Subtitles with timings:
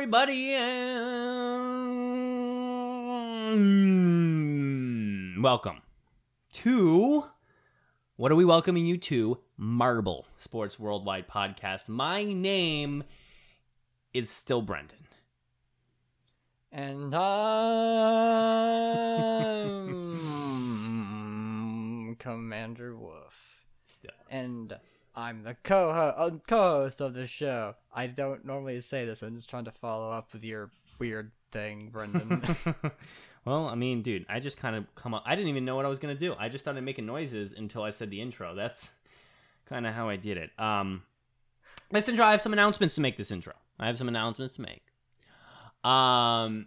[0.00, 1.84] Everybody, and
[5.42, 5.82] welcome
[6.50, 7.22] to
[8.16, 9.38] what are we welcoming you to?
[9.58, 11.90] Marble Sports Worldwide Podcast.
[11.90, 13.04] My name
[14.14, 14.96] is still Brendan.
[16.72, 17.20] And I'm
[22.18, 23.66] Commander Wolf.
[23.84, 24.12] Still.
[24.30, 24.78] And
[25.20, 27.74] I'm the co uh, co-host of the show.
[27.94, 29.22] I don't normally say this.
[29.22, 32.42] I'm just trying to follow up with your weird thing, Brendan.
[33.44, 35.22] well, I mean, dude, I just kind of come up.
[35.26, 36.34] I didn't even know what I was gonna do.
[36.38, 38.54] I just started making noises until I said the intro.
[38.54, 38.92] That's
[39.66, 40.50] kind of how I did it.
[40.58, 41.02] Um,
[41.90, 43.18] this intro, I have some announcements to make.
[43.18, 44.82] This intro, I have some announcements to make.
[45.84, 46.66] Um,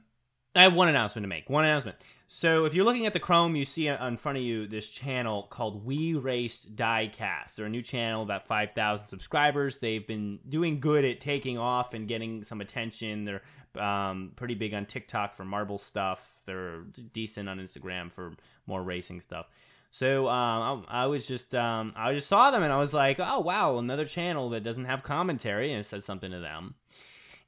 [0.56, 1.50] I have one announcement to make.
[1.50, 1.98] One announcement.
[2.36, 5.44] So if you're looking at the Chrome, you see in front of you this channel
[5.52, 7.54] called We Raced Diecast.
[7.54, 9.78] They're a new channel, about 5,000 subscribers.
[9.78, 13.24] They've been doing good at taking off and getting some attention.
[13.24, 13.44] They're
[13.80, 16.28] um, pretty big on TikTok for marble stuff.
[16.48, 16.80] They're
[17.14, 18.34] decent on Instagram for
[18.66, 19.46] more racing stuff.
[19.92, 23.20] So um, I, I, was just um, I just saw them and I was like,
[23.20, 26.74] oh wow, another channel that doesn't have commentary and it says something to them.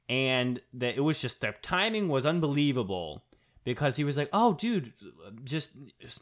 [0.08, 3.24] And that it was just their timing was unbelievable
[3.66, 4.92] because he was like, "Oh, dude,
[5.44, 5.70] just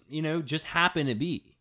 [0.08, 1.58] you know, just happen to be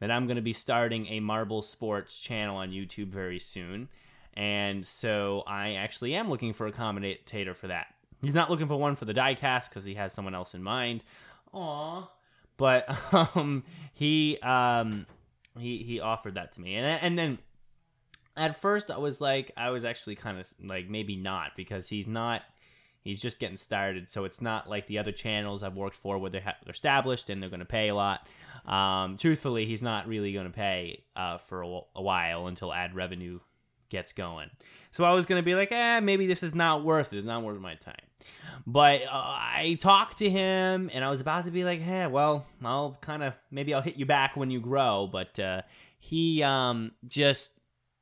[0.00, 3.88] that I'm going to be starting a Marble Sports channel on YouTube very soon."
[4.34, 7.88] And so I actually am looking for a commentator for that.
[8.22, 11.04] He's not looking for one for the diecast because he has someone else in mind.
[11.52, 12.08] Aw.
[12.56, 12.88] But
[13.36, 13.62] um,
[13.92, 15.06] he um,
[15.58, 17.38] he he offered that to me, and and then
[18.38, 22.06] at first I was like, I was actually kind of like maybe not because he's
[22.06, 22.40] not
[23.02, 26.30] He's just getting started, so it's not like the other channels I've worked for where
[26.30, 28.26] they're established and they're going to pay a lot.
[28.66, 32.94] Um, truthfully, he's not really going to pay uh, for a, a, while until ad
[32.94, 33.40] revenue
[33.88, 34.50] gets going.
[34.90, 37.18] So I was going to be like, eh, maybe this is not worth it.
[37.18, 37.94] It's not worth my time.
[38.66, 42.44] But uh, I talked to him, and I was about to be like, hey, well,
[42.62, 45.08] I'll kind of maybe I'll hit you back when you grow.
[45.10, 45.62] But uh,
[45.98, 47.52] he um, just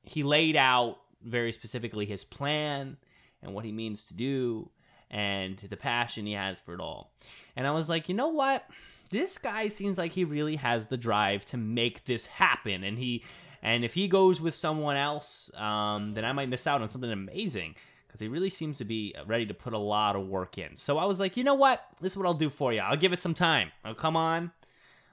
[0.03, 2.97] he laid out very specifically his plan
[3.42, 4.70] and what he means to do
[5.10, 7.10] and the passion he has for it all.
[7.56, 8.64] And I was like, you know what?
[9.10, 12.84] This guy seems like he really has the drive to make this happen.
[12.84, 13.24] And he,
[13.62, 17.10] and if he goes with someone else, um, then I might miss out on something
[17.10, 17.74] amazing
[18.06, 20.76] because he really seems to be ready to put a lot of work in.
[20.76, 21.84] So I was like, you know what?
[22.00, 22.80] This is what I'll do for you.
[22.80, 23.70] I'll give it some time.
[23.84, 24.52] I'll come on.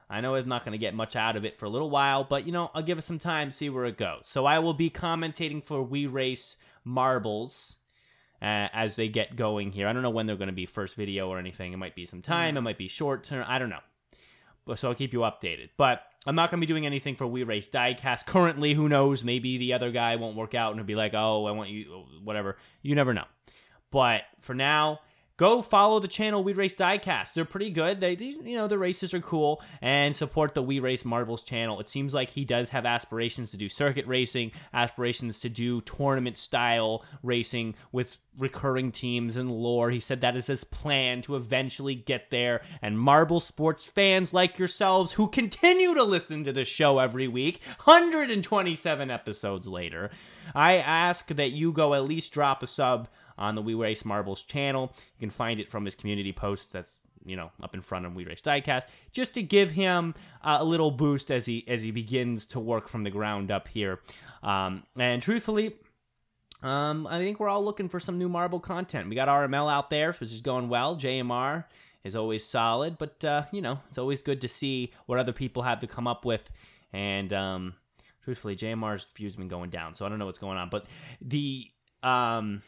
[0.10, 2.24] I know I'm not going to get much out of it for a little while,
[2.24, 4.22] but you know, I'll give it some time, see where it goes.
[4.24, 7.78] So I will be commentating for We Race Marbles
[8.42, 9.88] uh, as they get going here.
[9.88, 11.74] I don't know when they're going to be first video or anything.
[11.74, 12.58] It might be some time.
[12.58, 13.46] It might be short term.
[13.48, 13.80] I don't know.
[14.66, 15.70] But so I'll keep you updated.
[15.78, 18.74] But I'm not going to be doing anything for We Race Diecast currently.
[18.74, 19.24] Who knows?
[19.24, 22.06] Maybe the other guy won't work out and he'll be like, oh, I want you,
[22.24, 22.58] whatever.
[22.82, 23.26] You never know.
[23.92, 25.00] But for now,
[25.38, 27.34] go follow the channel We Race Diecast.
[27.34, 28.00] They're pretty good.
[28.00, 31.80] They, they, you know, the races are cool and support the We Race Marbles channel.
[31.80, 36.38] It seems like he does have aspirations to do circuit racing, aspirations to do tournament
[36.38, 39.90] style racing with recurring teams and lore.
[39.90, 42.62] He said that is his plan to eventually get there.
[42.82, 47.62] And Marble Sports fans like yourselves who continue to listen to this show every week,
[47.84, 50.12] 127 episodes later,
[50.54, 53.08] I ask that you go at least drop a sub
[53.38, 54.94] on the We Race Marbles channel.
[55.18, 58.16] You can find it from his community post that's you know up in front of
[58.16, 61.92] We Race Diecast, just to give him uh, a little boost as he as he
[61.92, 64.00] begins to work from the ground up here.
[64.44, 65.76] Um, and truthfully.
[66.64, 69.08] Um, I think we're all looking for some new marble content.
[69.08, 70.96] We got RML out there, which is going well.
[70.96, 71.66] JMR
[72.04, 75.62] is always solid, but uh, you know it's always good to see what other people
[75.64, 76.50] have to come up with.
[76.94, 77.74] And um,
[78.24, 80.70] truthfully, JMR's views been going down, so I don't know what's going on.
[80.70, 80.86] But
[81.22, 81.68] the
[82.02, 82.64] um,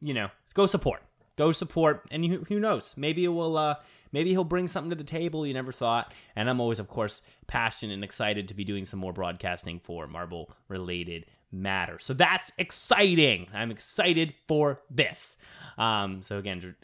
[0.00, 1.02] you know, go support.
[1.36, 2.94] Go support, and who, who knows?
[2.96, 3.58] Maybe it will.
[3.58, 3.74] Uh,
[4.10, 6.14] maybe he'll bring something to the table you never thought.
[6.34, 10.06] And I'm always, of course, passionate and excited to be doing some more broadcasting for
[10.06, 11.98] Marble related matter.
[11.98, 13.48] So that's exciting.
[13.52, 15.36] I'm excited for this.
[15.76, 16.74] Um, so again,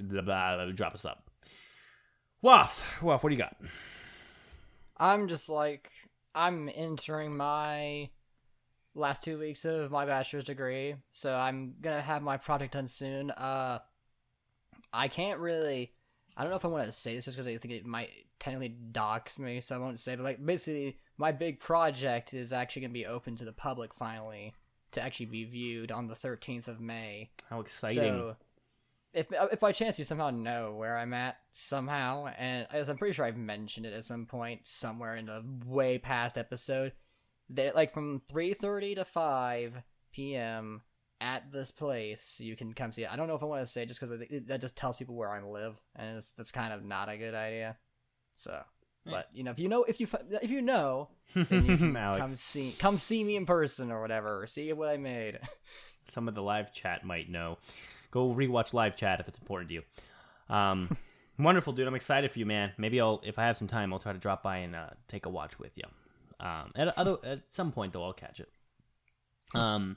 [0.75, 1.31] drop us up.
[2.43, 3.57] Waff, Waff, what do you got?
[4.97, 5.91] I'm just like
[6.35, 8.11] I'm entering my
[8.95, 13.31] last two weeks of my bachelor's degree, so I'm gonna have my project done soon.
[13.31, 13.79] Uh,
[14.93, 15.93] I can't really.
[16.37, 18.09] I don't know if I want to say this just because I think it might
[18.39, 20.17] technically dox me, so I won't say.
[20.17, 24.55] But like, basically, my big project is actually gonna be open to the public finally
[24.93, 27.31] to actually be viewed on the 13th of May.
[27.49, 27.97] How exciting!
[27.97, 28.37] So,
[29.13, 33.13] if if by chance you somehow know where I'm at somehow, and as I'm pretty
[33.13, 36.93] sure I've mentioned it at some point somewhere in a way past episode,
[37.51, 40.83] that like from 3:30 to 5 p.m.
[41.21, 43.13] at this place, you can come see it.
[43.13, 45.31] I don't know if I want to say just because that just tells people where
[45.31, 47.77] I live, and it's, that's kind of not a good idea.
[48.37, 48.63] So,
[49.05, 50.07] but you know, if you know, if you
[50.43, 54.47] if you know, then you can come see come see me in person or whatever.
[54.47, 55.39] See what I made.
[56.11, 57.59] Some of the live chat might know.
[58.11, 59.83] Go rewatch live chat if it's important to you.
[60.55, 60.97] Um,
[61.39, 61.89] wonderful, dude.
[61.89, 62.73] I'm excited for you, man.
[62.77, 65.25] Maybe I'll, if I have some time, I'll try to drop by and uh, take
[65.25, 65.85] a watch with you.
[66.43, 68.49] Um, at other, at some point though, I'll catch it.
[69.55, 69.97] Um,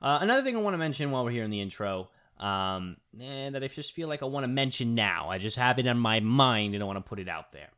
[0.00, 2.08] uh, another thing I want to mention while we're here in the intro,
[2.38, 5.28] um, and that I just feel like I want to mention now.
[5.28, 7.68] I just have it on my mind and I want to put it out there.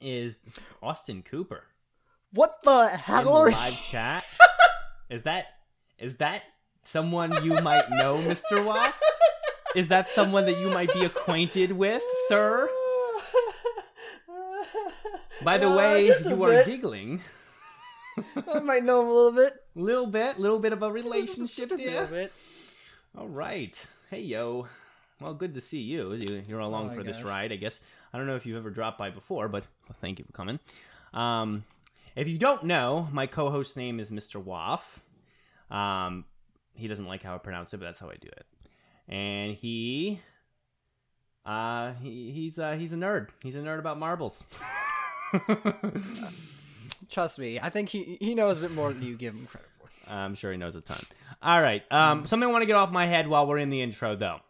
[0.00, 0.40] Is
[0.82, 1.64] Austin Cooper
[2.32, 4.24] What the hell are live chat?
[5.10, 5.46] Is that
[5.98, 6.42] is that
[6.84, 8.64] someone you might know, Mr.
[8.64, 8.98] Waff?
[9.76, 12.68] Is that someone that you might be acquainted with, sir?
[15.44, 16.66] By the Uh, way, you are bit.
[16.66, 17.20] giggling.
[18.52, 19.54] I might know him a little bit.
[19.74, 22.06] Little bit, little bit of a relationship Just a little there.
[22.06, 22.32] bit.
[23.18, 23.86] All right.
[24.10, 24.68] Hey, yo.
[25.20, 26.12] Well, good to see you.
[26.14, 27.80] You- You're along Oh for this ride, I guess.
[28.12, 30.58] I don't know if you've ever dropped by before, but well, thank you for coming.
[31.12, 31.64] Um,
[32.16, 34.42] if you don't know, my co-host's name is Mr.
[34.42, 35.00] Waff.
[35.70, 36.24] Um,
[36.74, 38.46] he doesn't like how I pronounce it, but that's how I do it.
[39.08, 40.20] And he,
[41.44, 43.28] uh, he, he's uh, he's a nerd.
[43.42, 44.44] He's a nerd about marbles.
[47.10, 49.68] Trust me, I think he he knows a bit more than you give him credit
[49.78, 49.88] for.
[50.10, 51.00] I'm sure he knows a ton.
[51.42, 51.82] All right.
[51.90, 54.40] Um, something I want to get off my head while we're in the intro, though.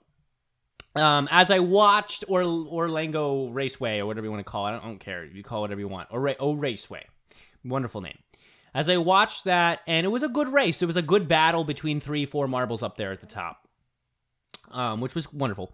[0.96, 4.72] Um, as I watched or Orlango Raceway or whatever you want to call it, I
[4.72, 5.24] don't, I don't care.
[5.24, 6.08] You call it whatever you want.
[6.12, 7.04] Or Ra- oh Raceway,
[7.64, 8.18] wonderful name.
[8.74, 10.82] As I watched that, and it was a good race.
[10.82, 13.68] It was a good battle between three, four marbles up there at the top,
[14.70, 15.72] um, which was wonderful.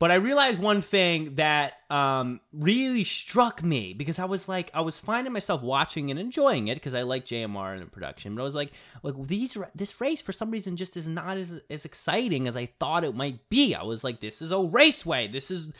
[0.00, 4.80] But I realized one thing that um, really struck me because I was like, I
[4.80, 8.36] was finding myself watching and enjoying it because I like JMR and the production.
[8.36, 8.70] But I was like,
[9.02, 12.66] like these this race for some reason just is not as as exciting as I
[12.78, 13.74] thought it might be.
[13.74, 15.26] I was like, this is a raceway.
[15.26, 15.72] This is,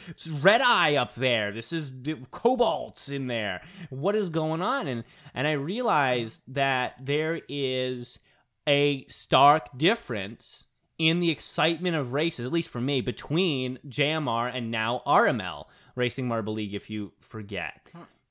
[0.43, 1.53] red eye up there.
[1.53, 1.93] This is
[2.33, 3.63] cobalts in there.
[3.91, 4.89] What is going on?
[4.89, 8.19] And and I realized that there is
[8.67, 10.65] a stark difference
[10.99, 16.27] in the excitement of races, at least for me, between JMR and now RML, Racing
[16.29, 17.89] Marble League, if you forget.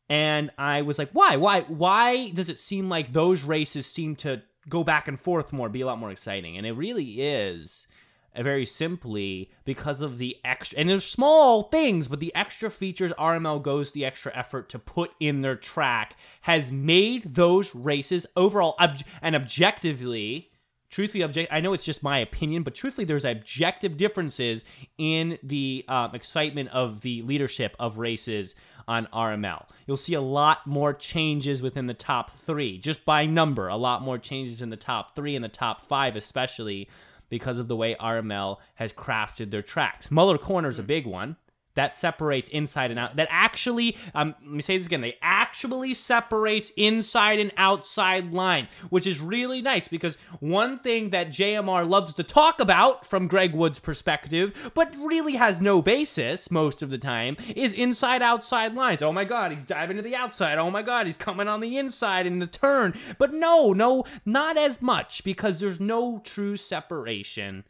[0.09, 1.37] And I was like, why?
[1.37, 1.61] Why?
[1.61, 5.81] Why does it seem like those races seem to go back and forth more, be
[5.81, 6.57] a lot more exciting?
[6.57, 7.87] And it really is
[8.35, 13.61] very simply because of the extra and there's small things but the extra features rml
[13.61, 19.01] goes the extra effort to put in their track has made those races overall ob-
[19.23, 20.51] and objectively
[20.89, 24.63] truthfully object i know it's just my opinion but truthfully there's objective differences
[24.97, 28.55] in the um, excitement of the leadership of races
[28.87, 33.67] on rml you'll see a lot more changes within the top three just by number
[33.67, 36.87] a lot more changes in the top three and the top five especially
[37.29, 40.09] because of the way rml has crafted their tracks.
[40.09, 41.35] Muller corner is a big one
[41.77, 43.13] that separates inside and out.
[43.15, 45.01] That actually, um, let me say this again.
[45.01, 51.29] They actually separates inside and outside lines, which is really nice because one thing that
[51.29, 56.81] JMR loves to talk about from Greg Wood's perspective, but really has no basis most
[56.81, 59.03] of the time, is inside outside lines.
[59.03, 60.57] Oh my God, he's diving to the outside.
[60.57, 62.97] Oh my God, he's coming on the inside in the turn.
[63.19, 67.65] But no, no, not as much because there's no true separation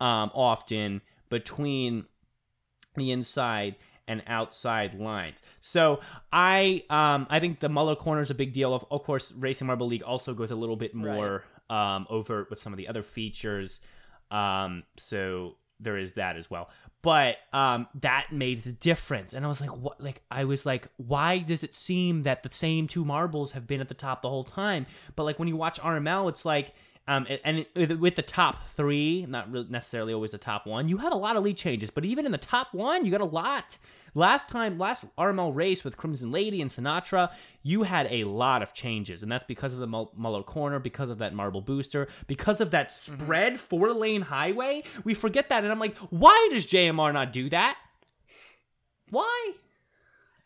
[0.00, 2.06] um, often between
[2.94, 3.76] the inside
[4.08, 5.38] and outside lines.
[5.60, 6.00] So
[6.32, 8.74] I um I think the Muller corner is a big deal.
[8.74, 12.58] Of of course, Racing Marble League also goes a little bit more um overt with
[12.58, 13.80] some of the other features.
[14.30, 16.70] Um so there is that as well.
[17.02, 19.34] But um that made a difference.
[19.34, 22.50] And I was like what like I was like why does it seem that the
[22.52, 24.86] same two marbles have been at the top the whole time?
[25.16, 26.74] But like when you watch RML it's like
[27.08, 30.98] um, and it, with the top three, not really necessarily always the top one, you
[30.98, 31.90] have a lot of lead changes.
[31.90, 33.76] But even in the top one, you got a lot.
[34.14, 37.30] Last time, last RML race with Crimson Lady and Sinatra,
[37.62, 41.18] you had a lot of changes, and that's because of the Muller corner, because of
[41.18, 44.84] that marble booster, because of that spread four lane highway.
[45.02, 47.78] We forget that, and I'm like, why does JMR not do that?
[49.10, 49.52] Why?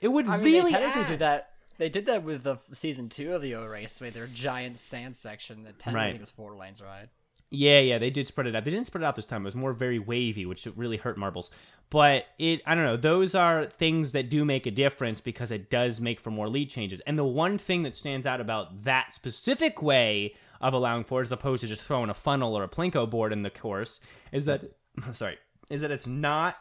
[0.00, 1.50] It would I mean, really they technically add- that.
[1.78, 5.14] They did that with the season two of the O race, with their giant sand
[5.14, 5.64] section.
[5.64, 6.08] that ten, I Right.
[6.10, 7.08] think, was four lanes wide.
[7.50, 8.64] Yeah, yeah, they did spread it out.
[8.64, 9.42] They didn't spread it out this time.
[9.42, 11.50] It was more very wavy, which really hurt marbles.
[11.90, 12.96] But it, I don't know.
[12.96, 16.70] Those are things that do make a difference because it does make for more lead
[16.70, 17.00] changes.
[17.06, 21.30] And the one thing that stands out about that specific way of allowing for, as
[21.30, 24.00] opposed to just throwing a funnel or a plinko board in the course,
[24.32, 24.62] is that
[25.12, 25.38] sorry,
[25.70, 26.56] is that it's not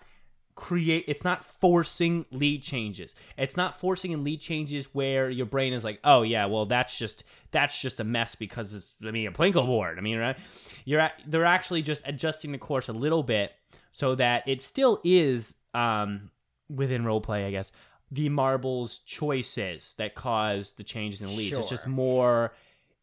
[0.55, 3.13] create it's not forcing lead changes.
[3.37, 6.97] It's not forcing in lead changes where your brain is like oh yeah well that's
[6.97, 10.37] just that's just a mess because it's i mean a plinko board i mean right?
[10.85, 13.51] You're at, they're actually just adjusting the course a little bit
[13.91, 16.31] so that it still is um
[16.69, 17.71] within roleplay i guess
[18.11, 21.57] the marbles choices that cause the changes in leads.
[21.57, 22.53] It's just more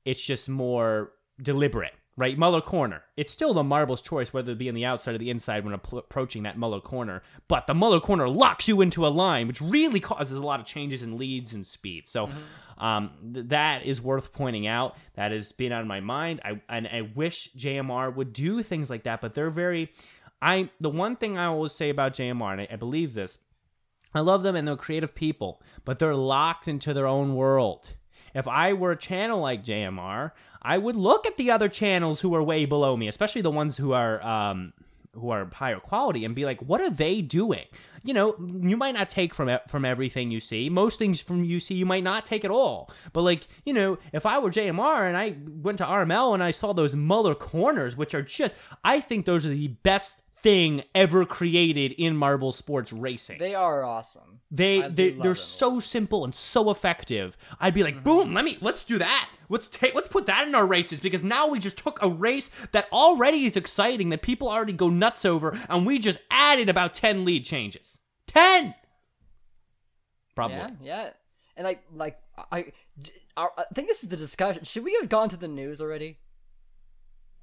[0.05, 2.37] it's just more deliberate right?
[2.37, 3.03] Muller corner.
[3.17, 5.79] It's still the marbles choice whether it be on the outside or the inside when
[5.79, 7.23] appro- approaching that muller corner.
[7.49, 10.67] But the muller corner locks you into a line which really causes a lot of
[10.67, 12.07] changes in leads and speed.
[12.07, 12.29] So
[12.79, 14.97] um, th- that is worth pointing out.
[15.15, 16.41] That has been on my mind.
[16.45, 19.93] I, and i wish jmr would do things like that but they're very
[20.41, 23.39] i the one thing i always say about jmr and i, I believe this
[24.15, 27.95] I love them and they're creative people, but they're locked into their own world.
[28.35, 32.35] If I were a channel like JMR, I would look at the other channels who
[32.35, 34.73] are way below me, especially the ones who are um,
[35.15, 37.67] who are higher quality, and be like, what are they doing?
[38.05, 40.69] You know, you might not take from from everything you see.
[40.69, 42.91] Most things from you see, you might not take at all.
[43.13, 46.53] But like, you know, if I were JMR and I went to RML and I
[46.53, 48.55] saw those Muller corners, which are just,
[48.85, 53.39] I think those are the best thing ever created in marble sports racing.
[53.39, 54.41] They are awesome.
[54.51, 57.37] They I they they're so simple and so effective.
[57.61, 58.05] I'd be like, mm-hmm.
[58.05, 59.31] boom, let me let's do that.
[59.49, 62.51] Let's take let's put that in our races because now we just took a race
[62.73, 66.95] that already is exciting that people already go nuts over, and we just added about
[66.95, 67.99] ten lead changes.
[68.27, 68.75] Ten.
[70.35, 70.57] Probably.
[70.57, 71.11] Yeah, yeah.
[71.57, 72.19] And like, like
[72.51, 72.73] I
[73.37, 74.65] I think this is the discussion.
[74.65, 76.19] Should we have gone to the news already?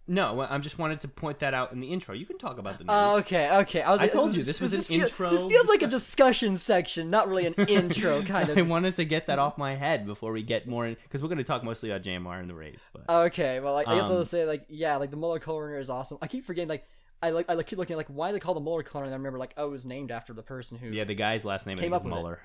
[0.10, 2.16] No, I just wanted to point that out in the intro.
[2.16, 2.90] You can talk about the news.
[2.92, 3.84] Oh, okay, okay.
[3.84, 6.58] I, was, I told you, this, was an feel- intro This feels like a discussion
[6.58, 8.58] section, not really an intro kind of.
[8.58, 11.28] I wanted to get that off my head before we get more in because we're
[11.30, 12.88] going to talk mostly about JMR and the race.
[12.92, 15.78] But Okay, well, like, I guess I'll Um, say like, yeah, like the Muller corner
[15.78, 16.18] is awesome.
[16.22, 16.86] I keep forgetting like.
[17.22, 19.14] I like I like, keep looking at like why they call the Muller corner, and
[19.14, 21.68] I remember like oh it was named after the person who yeah, the guy's last
[21.68, 22.08] name Came up it.
[22.08, 22.40] Muller.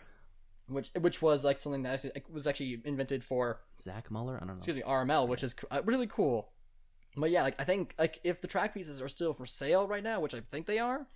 [0.66, 4.34] which which was like something that was actually invented for Zach Muller.
[4.34, 4.54] I don't know.
[4.56, 6.48] excuse me RML, which is uh, really cool.
[7.16, 10.02] But yeah, like I think like if the track pieces are still for sale right
[10.02, 11.06] now, which I think they are,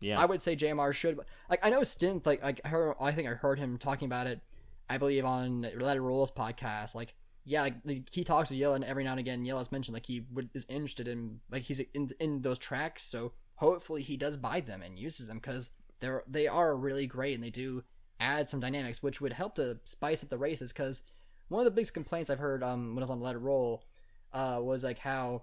[0.00, 0.18] Yeah.
[0.20, 1.16] I would say JMR should.
[1.16, 4.26] But like I know Stint, like I heard, I think I heard him talking about
[4.26, 4.40] it.
[4.88, 6.94] I believe on Let It Roll's podcast.
[6.94, 9.44] Like yeah, like the, he talks to Jelle and every now and again.
[9.44, 13.04] Jelle's mentioned like he would, is interested in like he's in in those tracks.
[13.04, 17.34] So hopefully he does buy them and uses them because they're they are really great
[17.34, 17.84] and they do
[18.20, 20.72] add some dynamics, which would help to spice up the races.
[20.72, 21.02] Because
[21.48, 23.84] one of the biggest complaints I've heard um, when I was on Let It Roll
[24.32, 25.42] uh, was like how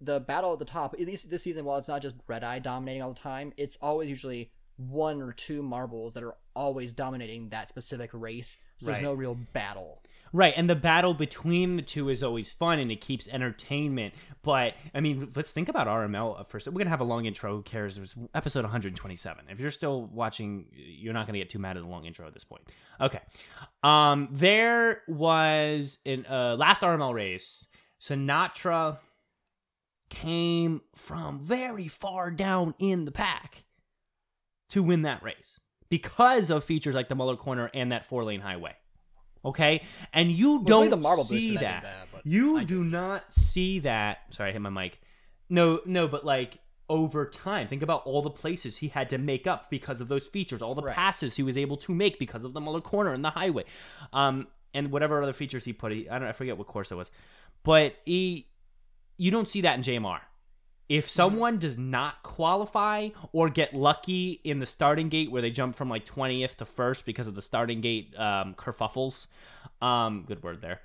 [0.00, 2.58] the battle at the top, at least this season, while it's not just Red Eye
[2.58, 7.50] dominating all the time, it's always usually one or two marbles that are always dominating
[7.50, 8.56] that specific race.
[8.78, 10.02] So there's no real battle.
[10.32, 14.14] Right, and the battle between the two is always fun and it keeps entertainment.
[14.42, 16.68] But I mean, let's think about RML first.
[16.68, 17.56] We're gonna have a long intro.
[17.56, 17.98] Who cares?
[17.98, 19.46] It was episode 127.
[19.48, 22.32] If you're still watching, you're not gonna get too mad at the long intro at
[22.32, 22.62] this point.
[23.00, 23.20] Okay,
[23.82, 27.66] um, there was in uh last RML race,
[28.00, 28.98] Sinatra
[30.08, 33.64] came from very far down in the pack
[34.70, 38.40] to win that race because of features like the Muller corner and that four lane
[38.40, 38.74] highway.
[39.44, 42.08] Okay, and you Well, don't the marble see that that.
[42.24, 44.18] you do not see that.
[44.30, 45.00] Sorry, I hit my mic.
[45.48, 46.58] No, no, but like
[46.90, 50.26] over time, think about all the places he had to make up because of those
[50.26, 50.94] features, all the Right.
[50.94, 53.64] passes he was able to make because of the Muller corner and the highway,
[54.12, 55.92] um, and whatever other features he put.
[55.92, 57.10] I don't, I forget what course it was,
[57.62, 58.48] but he,
[59.16, 60.20] you don't see that in JMR.
[60.88, 65.76] If someone does not qualify or get lucky in the starting gate where they jump
[65.76, 69.28] from like 20th to first because of the starting gate um, kerfuffles,
[69.80, 70.80] um, good word there,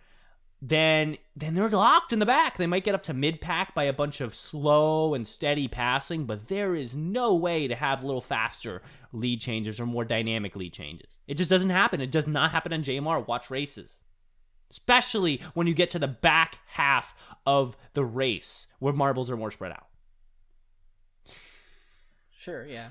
[0.62, 2.58] then then they're locked in the back.
[2.58, 6.26] They might get up to mid pack by a bunch of slow and steady passing,
[6.26, 10.74] but there is no way to have little faster lead changes or more dynamic lead
[10.74, 11.18] changes.
[11.28, 12.00] It just doesn't happen.
[12.00, 13.28] It does not happen on JMR.
[13.28, 14.00] Watch races
[14.72, 19.52] especially when you get to the back half of the race where marbles are more
[19.52, 19.88] spread out.
[22.36, 22.90] Sure, yeah.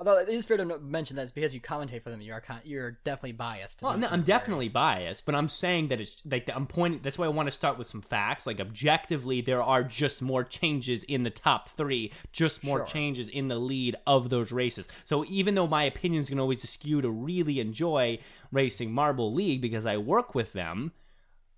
[0.00, 2.40] Although it is fair to mention that it's because you commentate for them, you are
[2.40, 3.82] con- you're definitely biased.
[3.82, 7.00] Well, no, I'm definitely biased, but I'm saying that it's like I'm pointing.
[7.02, 8.46] That's why I want to start with some facts.
[8.46, 12.86] Like objectively, there are just more changes in the top three, just more Sure.
[12.86, 14.86] changes in the lead of those races.
[15.04, 18.20] So even though my opinion is going to always skew to really enjoy
[18.52, 20.92] racing Marble League because I work with them,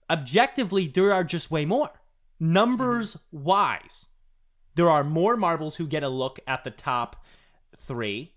[0.09, 1.91] objectively there are just way more
[2.39, 4.07] numbers wise.
[4.77, 7.23] There are more marbles who get a look at the top
[7.79, 8.35] three,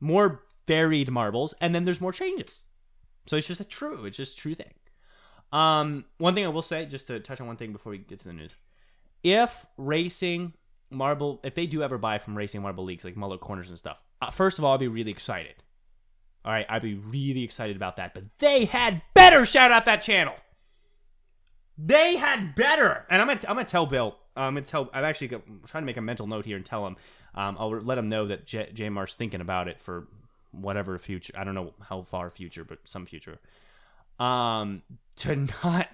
[0.00, 2.64] more varied marbles, and then there's more changes.
[3.26, 4.72] So it's just a true, it's just true thing.
[5.52, 8.20] Um, one thing I will say, just to touch on one thing before we get
[8.20, 8.52] to the news,
[9.22, 10.54] if racing
[10.90, 13.98] marble, if they do ever buy from racing marble leagues like Muller Corners and stuff,
[14.22, 15.54] uh, first of all, I'll be really excited.
[16.44, 18.14] All right, I'd be really excited about that.
[18.14, 20.34] But they had better shout out that channel.
[21.76, 24.16] They had better, and I'm gonna I'm gonna tell Bill.
[24.36, 24.90] I'm gonna tell.
[24.92, 26.96] I'm actually trying to make a mental note here and tell him.
[27.34, 30.08] Um, I'll let him know that J- JMR's thinking about it for
[30.52, 31.32] whatever future.
[31.36, 33.38] I don't know how far future, but some future.
[34.18, 34.82] Um,
[35.16, 35.88] to not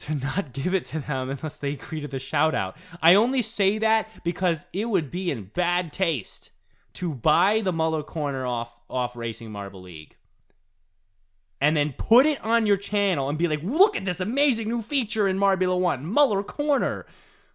[0.00, 2.76] to not give it to them unless they agree to the shout out.
[3.02, 6.50] I only say that because it would be in bad taste
[6.94, 10.16] to buy the Muller corner off off Racing Marble League
[11.60, 14.82] and then put it on your channel and be like, look at this amazing new
[14.82, 17.06] feature in Marbula 1, Muller Corner,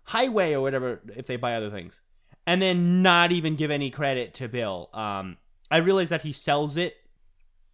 [0.05, 2.01] Highway, or whatever, if they buy other things.
[2.45, 4.89] And then not even give any credit to Bill.
[4.93, 5.37] Um,
[5.71, 6.97] I realize that he sells it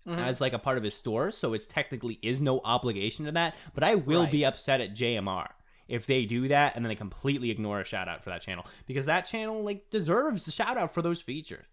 [0.06, 0.18] Mhm.
[0.20, 3.56] as like a part of his store, so it's technically is no obligation to that.
[3.74, 4.32] But I will Right.
[4.32, 5.50] be upset at JMR
[5.88, 8.66] if they do that and then they completely ignore a shout out for that channel
[8.86, 11.66] because that channel like deserves the shout out for those features.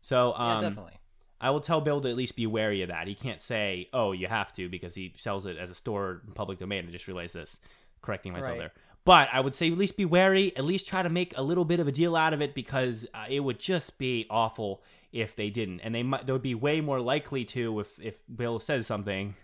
[0.00, 0.94] So um, yeah, definitely.
[1.40, 3.06] I will tell Bill to at least be wary of that.
[3.06, 6.32] He can't say, "Oh, you have to," because he sells it as a store in
[6.32, 6.86] public domain.
[6.88, 7.60] I just realized this,
[8.02, 8.58] correcting myself Right.
[8.58, 8.72] there.
[9.06, 10.54] But I would say at least be wary.
[10.56, 13.06] At least try to make a little bit of a deal out of it because
[13.14, 14.82] uh, it would just be awful
[15.12, 16.26] if they didn't, and they might.
[16.26, 19.36] They would be way more likely to if if Bill says something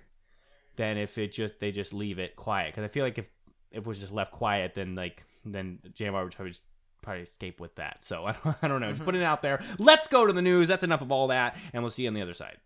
[0.75, 2.75] than if it just they just leave it quiet.
[2.75, 3.31] Because I feel like if
[3.71, 6.63] if it was just left quiet, then like then JMR would probably just
[7.01, 7.99] probably escape with that.
[8.05, 8.91] So I don't, I don't know.
[8.91, 9.63] Just putting it out there.
[9.79, 10.67] Let's go to the news.
[10.67, 12.59] That's enough of all that, and we'll see you on the other side.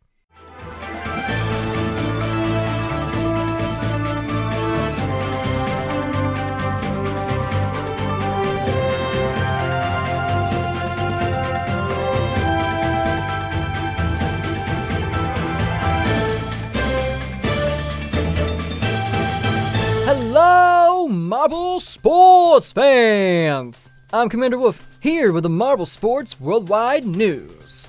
[21.26, 23.90] Marble Sports fans!
[24.12, 27.88] I'm Commander Wolf, here with the Marble Sports Worldwide News.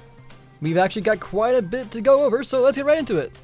[0.59, 3.37] We've actually got quite a bit to go over, so let's get right into it.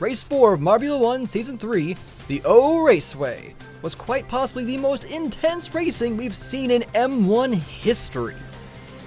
[0.00, 5.04] Race 4 of Marbula 1 Season 3, the O Raceway, was quite possibly the most
[5.04, 8.34] intense racing we've seen in M1 history.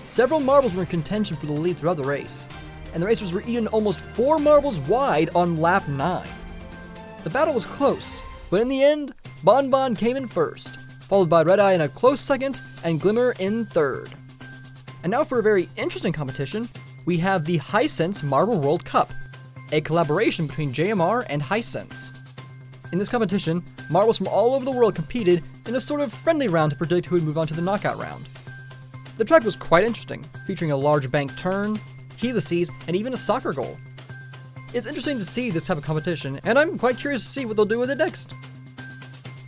[0.04, 2.48] Several marbles were in contention for the lead throughout the race,
[2.94, 6.26] and the racers were even almost four marbles wide on lap 9.
[7.26, 9.14] The battle was close, but in the end,
[9.46, 13.36] Bon Bon came in first, followed by Red Eye in a close second, and Glimmer
[13.38, 14.10] in third.
[15.04, 16.68] And now for a very interesting competition,
[17.06, 19.14] we have the Hisense Marble World Cup,
[19.72, 22.18] a collaboration between JMR and Hisense.
[22.92, 26.48] In this competition, marbles from all over the world competed in a sort of friendly
[26.48, 28.28] round to predict who would move on to the knockout round.
[29.18, 31.80] The track was quite interesting, featuring a large bank turn,
[32.18, 33.78] helices, and even a soccer goal.
[34.74, 37.58] It's interesting to see this type of competition, and I'm quite curious to see what
[37.58, 38.34] they'll do with it next.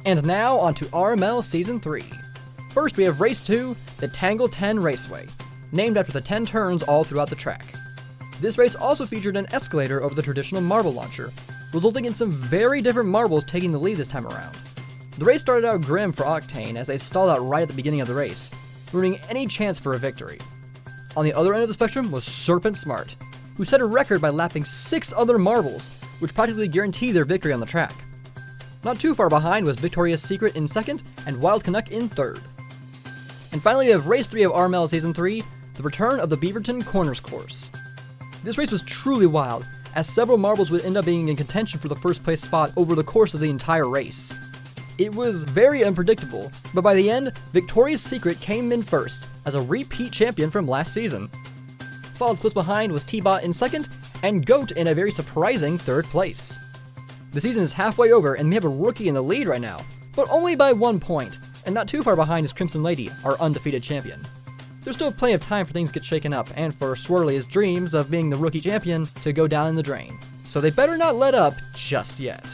[0.08, 2.02] And now on to RML Season 3.
[2.72, 5.28] First, we have Race 2, the Tangle 10 Raceway,
[5.74, 7.66] named after the 10 turns all throughout the track.
[8.40, 11.30] This race also featured an escalator over the traditional marble launcher,
[11.74, 14.58] resulting in some very different marbles taking the lead this time around.
[15.18, 18.00] The race started out grim for Octane as they stalled out right at the beginning
[18.00, 18.50] of the race,
[18.94, 20.40] ruining any chance for a victory.
[21.18, 23.18] On the other end of the spectrum was Serpent Smart,
[23.58, 25.90] who set a record by lapping six other marbles,
[26.20, 27.94] which practically guaranteed their victory on the track.
[28.84, 32.42] Not too far behind was Victoria's Secret in second and Wild Canuck in third.
[33.52, 36.86] And finally, we have Race 3 of RML Season 3, the return of the Beaverton
[36.86, 37.72] Corners course.
[38.44, 41.88] This race was truly wild, as several marbles would end up being in contention for
[41.88, 44.34] the first place spot over the course of the entire race.
[44.98, 49.62] It was very unpredictable, but by the end, Victoria's Secret came in first as a
[49.62, 51.30] repeat champion from last season.
[52.16, 53.90] Followed close behind was T-Bot in second,
[54.24, 56.58] and Goat in a very surprising third place.
[57.32, 59.82] The season is halfway over, and we have a rookie in the lead right now,
[60.16, 63.84] but only by one point, and not too far behind is Crimson Lady, our undefeated
[63.84, 64.22] champion.
[64.82, 67.94] There's still plenty of time for things to get shaken up, and for Swirly's dreams
[67.94, 70.18] of being the rookie champion to go down in the drain.
[70.46, 72.50] So they better not let up just yet.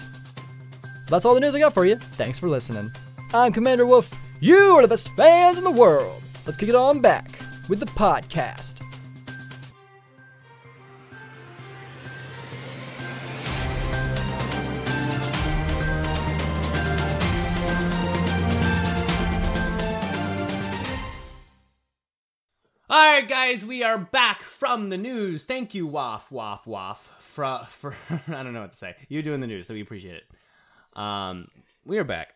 [1.07, 1.97] That's all the news I got for you.
[1.97, 2.91] Thanks for listening.
[3.33, 4.13] I'm Commander Wolf.
[4.39, 6.21] You are the best fans in the world.
[6.45, 8.81] Let's kick it on back with the podcast.
[22.93, 25.45] All right, guys, we are back from the news.
[25.45, 27.95] Thank you, Waff, Waff, Waff, for, for
[28.27, 28.95] I don't know what to say.
[29.09, 30.99] You're doing the news, so we appreciate it.
[31.01, 31.47] Um,
[31.85, 32.35] we are back,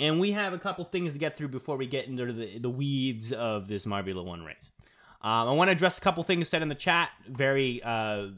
[0.00, 2.68] and we have a couple things to get through before we get into the, the
[2.68, 4.72] weeds of this Marbula One race.
[5.22, 7.10] Um, I want to address a couple things said in the chat.
[7.28, 8.30] Very, uh,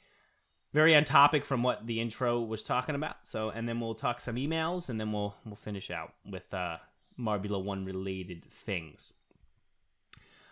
[0.72, 3.16] very on topic from what the intro was talking about.
[3.24, 6.78] So, and then we'll talk some emails, and then we'll we'll finish out with uh,
[7.20, 9.12] Marbula One related things.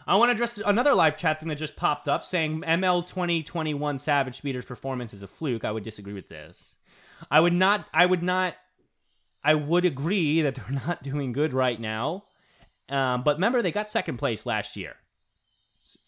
[0.07, 3.99] I want to address another live chat thing that just popped up saying ML 2021
[3.99, 5.65] Savage Speeder's performance is a fluke.
[5.65, 6.75] I would disagree with this.
[7.31, 8.55] I would not, I would not,
[9.43, 12.25] I would agree that they're not doing good right now.
[12.89, 14.95] Um, but remember, they got second place last year.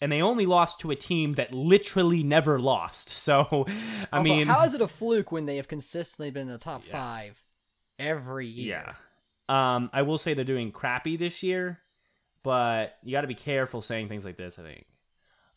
[0.01, 3.09] And they only lost to a team that literally never lost.
[3.27, 3.65] So,
[4.11, 6.57] I also, mean, how is it a fluke when they have consistently been in the
[6.57, 7.43] top five
[7.99, 8.85] every year?
[8.85, 8.93] yeah.
[9.49, 11.79] Um, I will say they're doing crappy this year,
[12.43, 14.57] but you got to be careful saying things like this.
[14.59, 14.85] I think.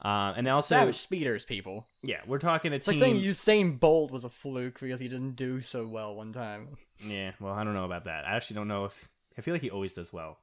[0.03, 1.87] Um, and also, Savage speeders, people.
[2.03, 2.95] yeah, we're talking a It's team.
[2.95, 6.69] like saying Usain Bolt was a fluke because he didn't do so well one time.
[7.03, 8.27] Yeah, well, I don't know about that.
[8.27, 10.37] I actually don't know if I feel like he always does well.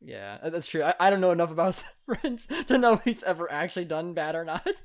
[0.00, 0.82] Yeah, uh, that's true.
[0.82, 4.34] I, I don't know enough about Prince to know if he's ever actually done bad
[4.34, 4.80] or not.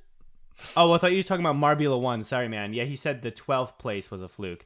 [0.76, 2.24] Oh, I thought you were talking about Marbula One.
[2.24, 2.74] Sorry, man.
[2.74, 4.66] Yeah, he said the twelfth place was a fluke.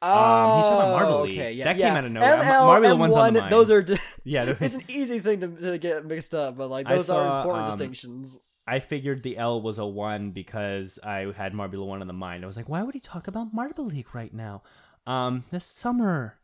[0.00, 1.38] Um, he's talking about Marble Oh, League.
[1.38, 2.36] Okay, yeah, That came out of nowhere.
[2.36, 3.52] ML, Marbula One's on the M1, mind.
[3.52, 3.84] Those are.
[4.24, 7.38] Yeah, it's an easy thing to, to get mixed up, but like those saw, are
[7.40, 8.38] important um, distinctions.
[8.66, 12.44] I figured the L was a one because I had Marbula One on the mind.
[12.44, 14.62] I was like, why would he talk about Marble League right now?
[15.06, 16.38] Um, this summer.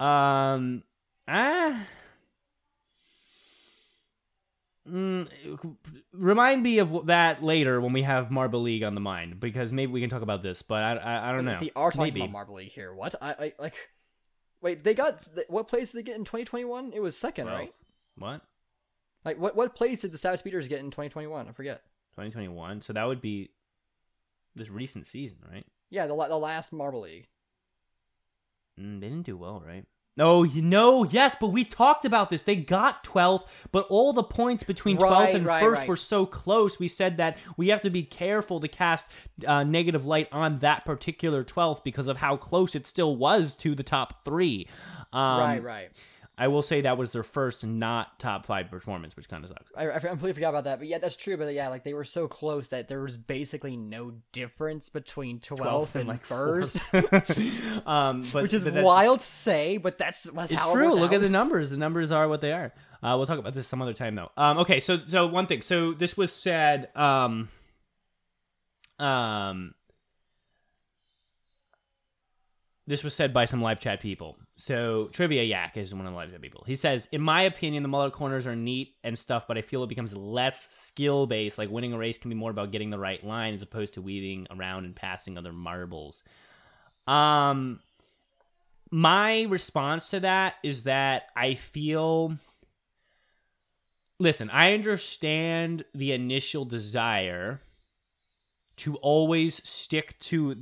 [0.00, 0.82] Um,
[1.28, 1.86] ah.
[4.90, 5.28] Mm,
[6.12, 9.90] remind me of that later when we have Marble League on the mind because maybe
[9.92, 10.60] we can talk about this.
[10.60, 11.52] But I, I, I don't know.
[11.52, 12.20] If they are talking maybe.
[12.20, 13.14] about Marble League here, what?
[13.20, 13.74] I, I like.
[14.60, 16.92] Wait, they got what place did they get in 2021?
[16.94, 17.74] It was second, Well, right?
[18.16, 18.42] What?
[19.24, 19.56] Like what?
[19.56, 21.48] What place did the Savage Speeders get in 2021?
[21.48, 21.82] I forget.
[22.12, 22.82] 2021.
[22.82, 23.50] So that would be
[24.54, 25.66] this recent season, right?
[25.90, 27.28] Yeah, the the last Marble League.
[28.78, 29.86] Mm, they didn't do well, right?
[30.16, 32.42] No, you know, yes, but we talked about this.
[32.42, 35.88] They got 12th, but all the points between 12th Right, and right, first right.
[35.88, 36.78] were so close.
[36.78, 39.08] We said that we have to be careful to cast
[39.44, 43.74] uh, negative light on that particular 12th because of how close it still was to
[43.74, 44.68] the top three.
[45.12, 45.90] Um, right, right.
[46.36, 49.70] I will say that was their first not top five performance, which kind of sucks.
[49.76, 51.36] I, I completely forgot about that, but yeah, that's true.
[51.36, 55.94] But yeah, like they were so close that there was basically no difference between 12th,
[55.94, 56.78] and, first,
[57.86, 60.92] um, but which is but wild to say, but that's, that's It's true.
[60.94, 61.16] Look out.
[61.16, 61.70] at the numbers.
[61.70, 62.72] The numbers are what they are.
[63.00, 64.30] Uh, we'll talk about this some other time, though.
[64.36, 65.62] Um, okay, so so one thing.
[65.62, 66.88] So this was said.
[66.96, 67.48] Um,
[68.98, 69.74] um,
[72.86, 74.36] this was said by some live chat people.
[74.56, 76.62] So Trivia Yak is one of the live people.
[76.66, 79.82] He says, "In my opinion, the Muller corners are neat and stuff, but I feel
[79.82, 81.58] it becomes less skill based.
[81.58, 84.02] Like winning a race can be more about getting the right line as opposed to
[84.02, 86.22] weaving around and passing other marbles."
[87.06, 87.80] Um,
[88.90, 92.38] my response to that is that I feel.
[94.20, 97.60] Listen, I understand the initial desire
[98.76, 100.56] to always stick to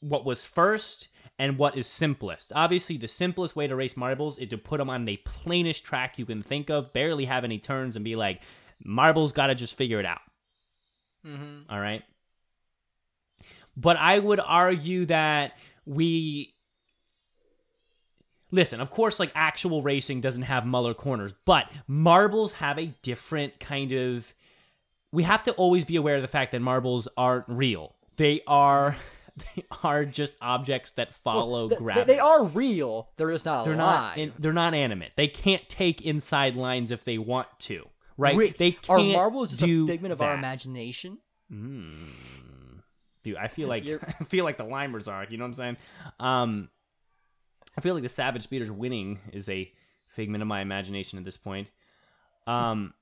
[0.00, 2.52] what was first and what is simplest.
[2.54, 6.18] Obviously, the simplest way to race marbles is to put them on the plainest track
[6.18, 8.42] you can think of, barely have any turns, and be like,
[8.82, 10.20] marbles got to just figure it out.
[11.26, 11.70] Mm-hmm.
[11.70, 12.02] All right.
[13.76, 15.52] But I would argue that
[15.84, 16.54] we.
[18.52, 23.58] Listen, of course, like actual racing doesn't have Muller corners, but marbles have a different
[23.60, 24.32] kind of.
[25.12, 27.94] We have to always be aware of the fact that marbles aren't real.
[28.16, 28.96] They are.
[29.36, 32.12] They are just objects that follow Th- gravity.
[32.14, 33.08] they are real.
[33.16, 34.16] They're just not They're alive.
[34.16, 34.18] not.
[34.18, 35.12] In, they're not animate.
[35.16, 37.86] They can't take inside lines if they want to.
[38.18, 38.36] Right?
[38.36, 41.18] Wait, they are can't marbles just a figment of our imagination?
[41.52, 41.92] Mm.
[43.22, 43.84] Dude, I feel like
[44.20, 45.26] I feel like the Limers are.
[45.28, 45.76] You know what I'm saying?
[46.18, 46.68] Um,
[47.76, 49.70] I feel like the Savage Speeders winning is a
[50.08, 51.68] figment of my imagination at this point.
[52.46, 52.94] Um,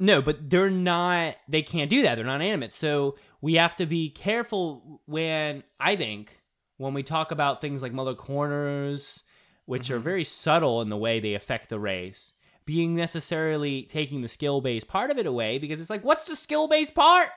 [0.00, 1.36] no, but they're not.
[1.48, 2.16] They can't do that.
[2.16, 2.72] They're not animate.
[2.72, 6.36] So we have to be careful when I think
[6.78, 9.22] when we talk about things like Muller corners,
[9.66, 10.04] which are Mhm.
[10.04, 12.32] very subtle in the way they affect the race.
[12.64, 16.36] Being necessarily taking the skill based part of it away because it's like, what's the
[16.36, 17.28] skill based part?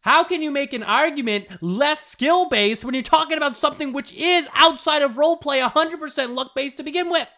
[0.00, 4.12] How can you make an argument less skill based when you're talking about something which
[4.12, 7.28] is outside of role roleplay 100% luck based to begin with?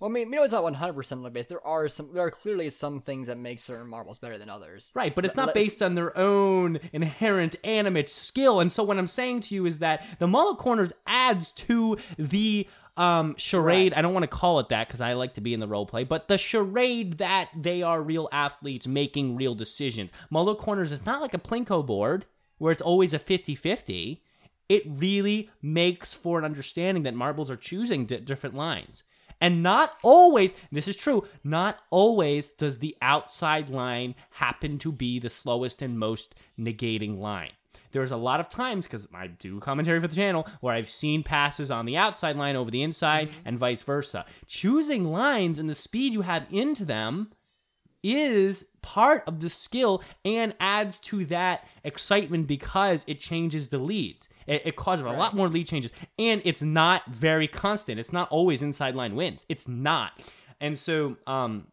[0.00, 1.48] Well, I mean, it's not 100% luck based.
[1.48, 2.10] There are some.
[2.12, 4.92] There are clearly some things that make certain marbles better than others.
[4.94, 8.60] Right, but it's not based on their own inherent animate skill.
[8.60, 12.68] And so what I'm saying to you is that the Muller corners adds to the
[12.96, 13.94] um charade.
[13.94, 15.86] I don't want to call it that because I like to be in the role
[15.86, 20.10] play, but the charade that they are real athletes making real decisions.
[20.30, 22.26] Muller corners is not like a plinko board
[22.58, 24.20] where it's always a 50-50.
[24.68, 29.02] It really makes for an understanding that marbles are choosing di- different lines.
[29.44, 35.18] And not always, this is true, not always does the outside line happen to be
[35.18, 37.50] the slowest and most negating line.
[37.92, 41.22] There's a lot of times, because I do commentary for the channel, where I've seen
[41.22, 43.40] passes on the outside line over the inside mm-hmm.
[43.44, 44.24] and vice versa.
[44.46, 47.30] Choosing lines and the speed you have into them
[48.02, 54.26] is part of the skill and adds to that excitement because it changes the lead.
[54.46, 57.98] It, it causes a lot more lead changes, and it's not very constant.
[57.98, 59.46] It's not always inside line wins.
[59.48, 60.12] It's not,
[60.60, 61.68] and so um,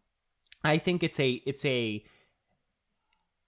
[0.64, 2.04] I think it's a it's a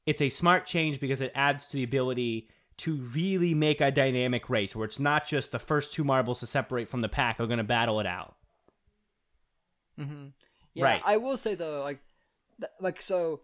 [0.07, 4.51] it's a smart change because it adds to the ability to really make a dynamic
[4.51, 7.47] race where it's not just the first two marbles to separate from the pack are
[7.47, 8.35] going to battle it out.
[9.99, 10.27] Mm-hmm.
[10.75, 11.03] Yeah, Right.
[11.05, 12.01] I will say though, like,
[12.61, 13.43] th- like so,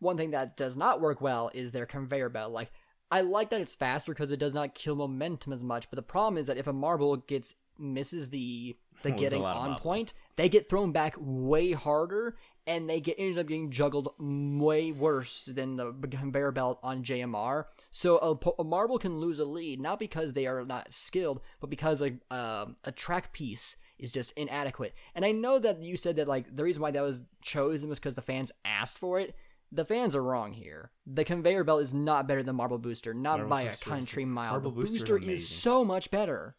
[0.00, 2.52] one thing that does not work well is their conveyor belt.
[2.52, 2.72] Like,
[3.14, 5.88] I like that it's faster because it does not kill momentum as much.
[5.88, 10.14] But the problem is that if a marble gets misses the the getting on point,
[10.34, 15.44] they get thrown back way harder, and they get ended up getting juggled way worse
[15.44, 17.66] than the conveyor belt on JMR.
[17.92, 21.70] So a, a marble can lose a lead not because they are not skilled, but
[21.70, 24.92] because a uh, a track piece is just inadequate.
[25.14, 28.00] And I know that you said that like the reason why that was chosen was
[28.00, 29.36] because the fans asked for it.
[29.74, 30.90] The fans are wrong here.
[31.06, 33.90] The conveyor belt is not better than Marble Booster, not Marble by a Booster is-
[33.90, 34.50] country mile.
[34.52, 35.34] Marble the Booster's Booster amazing.
[35.34, 36.56] is so much better.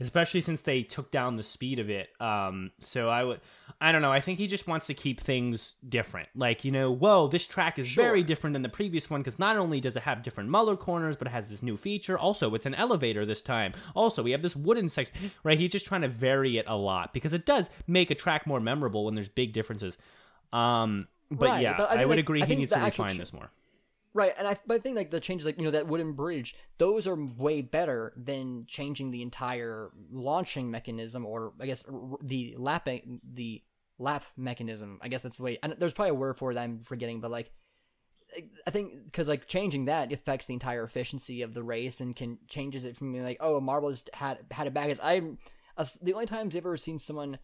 [0.00, 2.08] especially since they took down the speed of it.
[2.20, 3.40] Um, so I would,
[3.82, 4.10] I don't know.
[4.12, 6.28] I think he just wants to keep things different.
[6.34, 9.58] Like you know, whoa, this track is very different than the previous one because not
[9.58, 12.18] only does it have different Muller corners, but it has this new feature.
[12.18, 13.74] Also, it's an elevator this time.
[13.94, 15.30] Also, we have this wooden section.
[15.42, 15.58] Right?
[15.58, 18.60] He's just trying to vary it a lot because it does make a track more
[18.60, 19.98] memorable when there's big differences.
[20.52, 23.14] Um, but Right, yeah, but I I, would like, agree I he needs to refine
[23.14, 23.50] ch- this more.
[24.12, 26.54] Right, and I but I think like the changes like you know that wooden bridge,
[26.78, 31.84] those are way better than changing the entire launching mechanism or I guess
[32.22, 33.62] the lapping the
[33.98, 35.00] lap mechanism.
[35.02, 35.58] I guess that's the way.
[35.62, 37.50] And there's probably a word for it that I'm forgetting, but like
[38.66, 42.38] I think because like changing that affects the entire efficiency of the race and can
[42.48, 44.90] changes it from being like oh a marble just had had it back.
[44.90, 45.22] As I
[45.76, 47.38] as the only times I've ever seen someone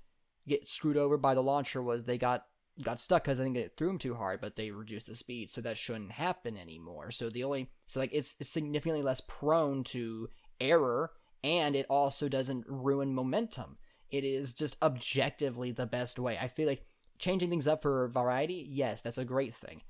[0.47, 2.47] get screwed over by the launcher was they got
[2.83, 5.51] got stuck because I think it threw them too hard, but they reduced the speed,
[5.51, 7.11] so that shouldn't happen anymore.
[7.11, 10.29] So the only so like it's significantly less prone to
[10.61, 11.13] error,
[11.43, 13.79] and it also doesn't ruin momentum.
[14.11, 16.37] It is just objectively the best way.
[16.39, 16.85] I feel like
[17.19, 19.83] changing things up for variety, yes, that's a great thing.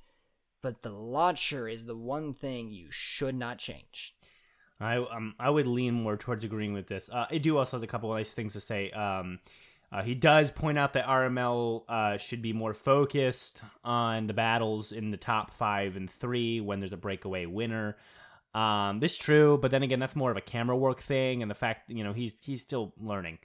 [0.62, 4.14] But the launcher is the one thing you should not change.
[4.78, 7.10] I um I would lean more towards agreeing with this.
[7.10, 8.90] Uh, I do also has a couple nice things to say.
[8.90, 9.38] Um,
[9.92, 14.92] uh, he does point out that RML uh, should be more focused on the battles
[14.92, 17.96] in the top five and three when there's a breakaway winner.
[18.54, 21.50] Um, this is true, but then again, that's more of a camera work thing, and
[21.50, 23.38] the fact you know he's he's still learning.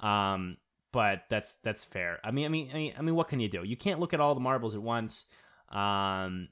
[0.00, 0.56] Um,
[0.92, 2.18] but that's that's fair.
[2.24, 3.62] I mean, I mean, I mean, I mean, what can you do?
[3.64, 5.24] You can't look at all the marbles at once.
[5.70, 6.48] Um,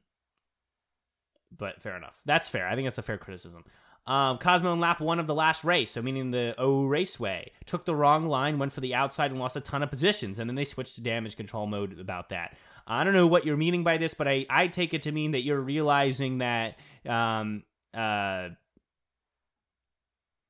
[1.56, 2.14] but fair enough.
[2.24, 2.68] That's fair.
[2.68, 3.64] I think that's a fair criticism.
[4.08, 7.84] Um, Cosmo in lap one of the last race, so meaning the O Raceway, took
[7.84, 10.38] the wrong line, went for the outside, and lost a ton of positions.
[10.38, 12.56] And then they switched to damage control mode about that.
[12.86, 15.32] I don't know what you're meaning by this, but I, I take it to mean
[15.32, 18.48] that you're realizing that um, uh,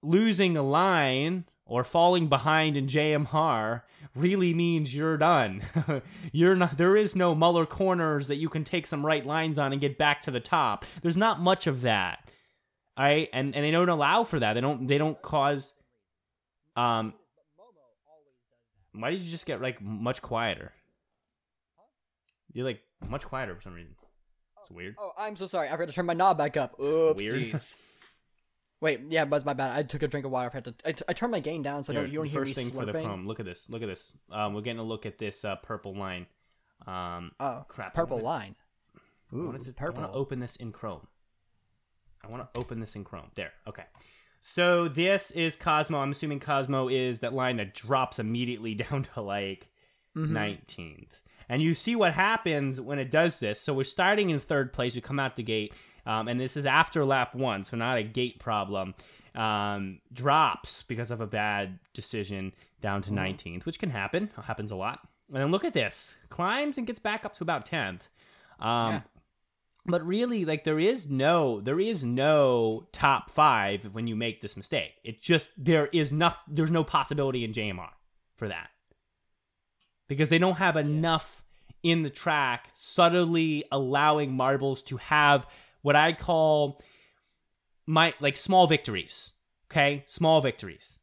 [0.05, 3.83] losing a line or falling behind in JMR
[4.15, 5.63] really means you're done.
[6.33, 9.73] you're not there is no Muller corners that you can take some right lines on
[9.73, 10.87] and get back to the top.
[11.03, 12.28] There's not much of that.
[12.99, 13.29] All right?
[13.33, 14.55] And and they don't allow for that.
[14.55, 15.73] They don't they don't cause
[16.77, 17.15] um
[18.93, 20.73] why did you just get like much quieter?
[22.53, 23.95] You're like much quieter for some reason.
[24.61, 24.97] It's weird.
[24.99, 25.69] Oh, I'm so sorry.
[25.69, 26.77] I forgot to turn my knob back up.
[26.79, 27.77] Oopsies.
[28.81, 29.77] Wait, yeah, it's my bad.
[29.77, 30.51] I took a drink of water.
[30.53, 30.75] I had to.
[30.85, 32.61] I, t- I turned my gain down so Here, don't, you don't hear me first
[32.71, 33.27] thing for the chrome.
[33.27, 33.67] Look at this.
[33.69, 34.13] Look at this.
[34.31, 36.27] Um, we're getting a look at this uh, purple line.
[36.87, 37.93] Um, Oh, crap.
[37.93, 38.55] purple I line.
[39.33, 40.01] wanted to, I purple.
[40.03, 41.07] want to open this in Chrome.
[42.25, 43.31] I want to open this in Chrome.
[43.35, 43.53] There.
[43.67, 43.85] Okay.
[44.41, 45.99] So this is Cosmo.
[45.99, 49.69] I'm assuming Cosmo is that line that drops immediately down to like
[50.17, 50.31] Mhm.
[50.31, 51.21] 19th.
[51.49, 53.61] And you see what happens when it does this.
[53.61, 54.95] So we're starting in third place.
[54.95, 55.73] We come out the gate,
[56.07, 58.95] um, and this is after lap one, so not a gate problem.
[59.35, 64.31] Um, drops because of a bad decision down to 19th, which can happen.
[64.43, 65.01] Happens a lot.
[65.29, 68.09] and then look at this, climbs and gets back up to about tenth.
[68.61, 69.01] Um, Yeah.
[69.89, 74.57] But really, like there is no, there is no top five when you make this
[74.57, 74.93] mistake.
[75.03, 77.89] It just there is no, there's no possibility in JMR
[78.37, 78.69] for that
[80.07, 81.43] because they don't have enough
[81.83, 85.47] in the track subtly allowing marbles to have
[85.83, 86.83] what I call
[87.87, 89.33] my like small victories.
[89.71, 90.99] Okay, small victories,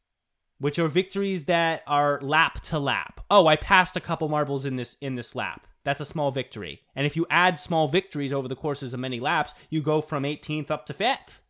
[0.58, 3.24] which are victories that are lap to lap.
[3.30, 5.66] Oh, I passed a couple marbles in this in this lap.
[5.86, 6.82] That's a small victory.
[6.96, 10.24] And if you add small victories over the courses of many laps, you go from
[10.24, 11.42] 18th up to 5th.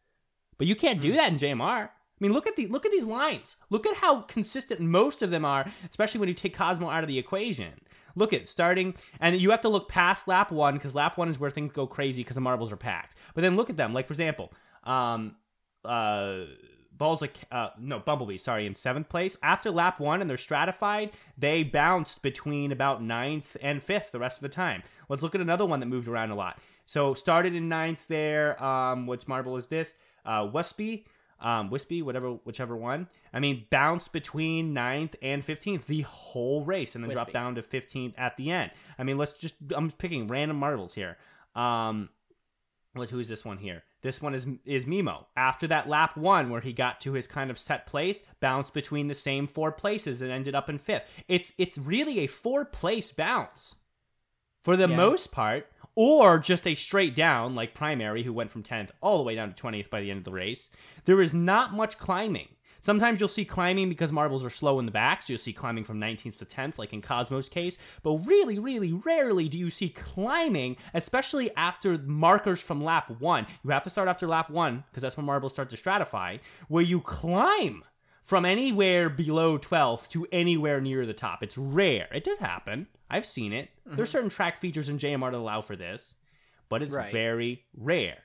[0.58, 1.88] But you can't do that in JMR.
[1.88, 3.56] I mean, look at the look at these lines.
[3.70, 7.08] Look at how consistent most of them are, especially when you take Cosmo out of
[7.08, 7.72] the equation.
[8.14, 11.38] Look at starting, and you have to look past lap one because lap one is
[11.38, 13.16] where things go crazy because the marbles are packed.
[13.34, 13.94] But then look at them.
[13.94, 14.52] Like for example,
[14.84, 15.36] um,
[15.82, 16.40] uh,
[16.96, 19.36] balls like uh, no Bumblebee, sorry, in seventh place.
[19.42, 24.38] After lap one and they're stratified, they bounced between about ninth and fifth the rest
[24.38, 24.82] of the time.
[25.08, 26.58] Let's look at another one that moved around a lot.
[26.86, 28.62] So started in ninth there.
[28.62, 29.94] Um, which marble is this?
[30.24, 31.06] Uh, Westby
[31.40, 33.08] um, Wispy, whatever, whichever one.
[33.32, 37.62] I mean, bounced between ninth and 15th the whole race and then dropped down to
[37.62, 38.70] 15th at the end.
[38.98, 41.16] I mean, let's just, I'm picking random marbles here.
[41.54, 42.08] Um,
[42.94, 43.82] what, who is this one here?
[44.06, 45.24] This one is is Mimo.
[45.36, 49.08] After that lap one, where he got to his kind of set place, bounced between
[49.08, 51.02] the same four places and ended up in fifth.
[51.26, 53.74] It's it's really a four place bounce
[54.62, 54.94] for the Yeah.
[54.96, 55.66] most part,
[55.96, 59.52] or just a straight down like primary, who went from 10th all the way down
[59.52, 60.70] to 20th by the end of the race.
[61.04, 62.48] There is not much climbing.
[62.80, 65.84] Sometimes you'll see climbing because marbles are slow in the back, so you'll see climbing
[65.84, 67.78] from 19th to 10th, like in Cosmo's case.
[68.02, 73.46] But really, really rarely do you see climbing, especially after markers from lap one.
[73.64, 76.82] You have to start after lap one, because that's when marbles start to stratify, where
[76.82, 77.84] you climb
[78.22, 81.42] from anywhere below 12th to anywhere near the top.
[81.42, 82.08] It's rare.
[82.12, 82.88] It does happen.
[83.08, 83.70] I've seen it.
[83.86, 83.96] Mm-hmm.
[83.96, 86.14] There's certain track features in JMR that allow for this,
[86.68, 87.12] but it's Right.
[87.12, 88.18] very rare.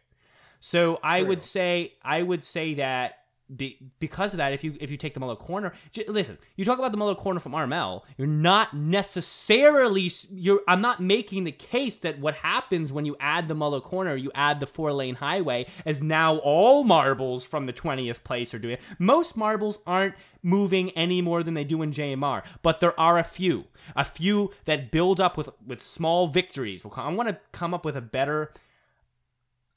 [0.60, 3.21] So I would say I would say that
[3.56, 6.66] be, because of that, if you if you take the Muller corner, j- listen, you
[6.66, 10.62] talk about the Muller corner from RML, you're not necessarily you're.
[10.68, 14.32] I'm not making the case that what happens when you add the Muller corner, you
[14.36, 18.76] add the four lane highway, as now all marbles from the 20th place are doing
[18.76, 18.82] it.
[19.00, 23.24] Most marbles aren't moving any more than they do in JMR, but there are a
[23.24, 26.86] few, a few that build up with with small victories.
[26.96, 28.54] I want to come up with a better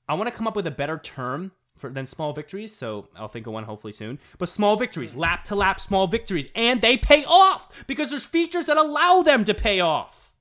[0.09, 3.29] I want to come up with a better term for than small victories, so I'll
[3.29, 4.19] think of one hopefully soon.
[4.39, 8.67] But small victories, lap to lap small victories, and they pay off because there's features
[8.67, 10.33] that allow them to pay off.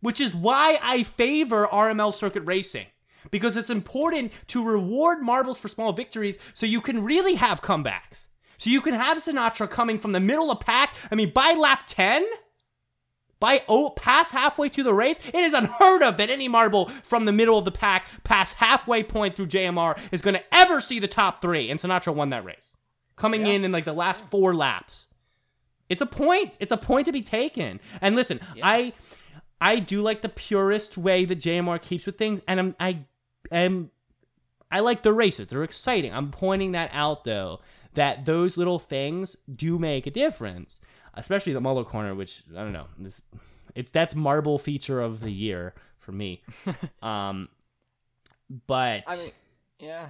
[0.00, 2.86] Which is why I favor RML circuit racing.
[3.30, 8.26] Because it's important to reward marbles for small victories so you can really have comebacks.
[8.58, 10.94] So you can have Sinatra coming from the middle of pack.
[11.10, 12.24] I mean, by lap 10,
[13.42, 17.24] by oh, past halfway through the race, it is unheard of that any marble from
[17.24, 21.00] the middle of the pack past halfway point through JMR is going to ever see
[21.00, 21.68] the top three.
[21.68, 22.76] And Sinatra won that race,
[23.16, 25.08] coming Yeah, in in like the last four laps.
[25.88, 26.56] It's a point.
[26.60, 27.80] It's a point to be taken.
[28.00, 28.92] And listen, I
[29.60, 33.00] I do like the purist way that JMR keeps with things, and I'm I
[33.50, 33.90] am
[34.70, 35.48] I like the races.
[35.48, 36.14] They're exciting.
[36.14, 37.58] I'm pointing that out though,
[37.94, 40.80] that those little things do make a difference.
[41.14, 42.86] Especially the Muller corner, which I don't know.
[42.98, 43.20] This
[43.74, 46.42] it's that's marble feature of the year for me.
[47.02, 47.48] um
[48.66, 49.30] but I mean,
[49.78, 50.06] yeah.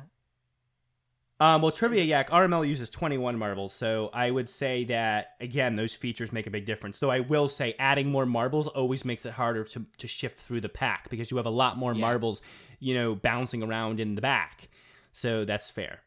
[1.40, 5.94] um, well, Trivia Yak, RML uses 21 marbles, so I would say that, again, those
[5.94, 6.98] features make a big difference.
[6.98, 10.60] Though I will say adding more marbles always makes it harder to, to shift through
[10.60, 12.00] the pack because you have a lot more Yeah.
[12.00, 12.42] marbles,
[12.80, 14.68] you know, bouncing around in the back.
[15.12, 16.00] So that's fair.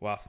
[0.00, 0.20] Well,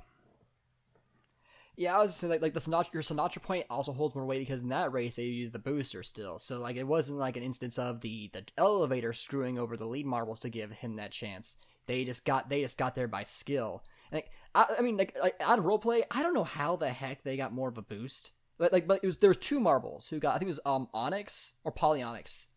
[1.80, 4.40] Yeah, I was saying like like the Sinatra your Sinatra point also holds more weight
[4.40, 6.38] because in that race they used the booster still.
[6.38, 10.06] So like it wasn't like an instance of the the elevator screwing over the lead
[10.06, 11.56] marbles to give him that chance.
[11.88, 13.82] They just got they just got there by skill.
[14.12, 17.38] Like I, I mean like, like on roleplay, I don't know how the heck they
[17.38, 18.32] got more of a boost.
[18.58, 20.60] But like but it was there was two marbles who got I think it was
[20.66, 22.48] um Onyx or Polyonyx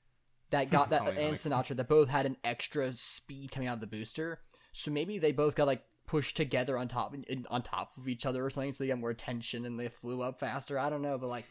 [0.50, 3.86] that got that and Sinatra that both had an extra speed coming out of the
[3.86, 4.40] booster.
[4.72, 8.26] So maybe they both got like pushed together on top in, on top of each
[8.26, 10.78] other or something, so they got more tension and they flew up faster.
[10.78, 11.46] I don't know, but like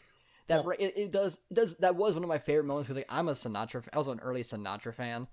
[0.46, 2.98] that Well- it, it does it does that was one of my favorite moments because
[2.98, 5.26] like I'm a Sinatra I was an early Sinatra fan,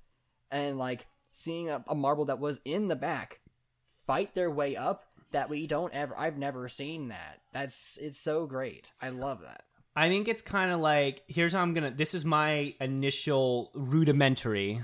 [0.50, 3.40] and like seeing a, a marble that was in the back
[4.08, 7.42] fight their way up that we don't ever I've never seen that.
[7.54, 8.92] That's it's so great.
[9.00, 9.62] I love that.
[9.96, 11.92] I think it's kind of like here's how I'm gonna.
[11.92, 14.82] This is my initial rudimentary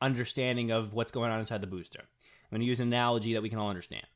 [0.00, 2.04] understanding of what's going on inside the booster.
[2.52, 4.06] I'm gonna use an analogy that we can all understand.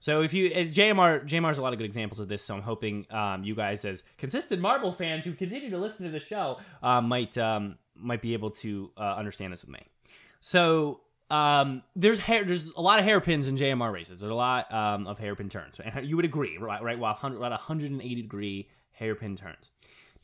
[0.00, 2.42] So if you as JMR JMR's a lot of good examples of this.
[2.42, 6.12] So I'm hoping um, you guys, as consistent Marble fans who continue to listen to
[6.12, 9.80] the show, uh, might um, might be able to uh, understand this with me.
[10.40, 11.00] So
[11.30, 14.20] um, there's hair, there's a lot of hairpins in JMR races.
[14.20, 16.82] There's a lot um, of hairpin turns, and you would agree, right?
[16.82, 19.70] Right, well, 100, about 180 degree hairpin turns.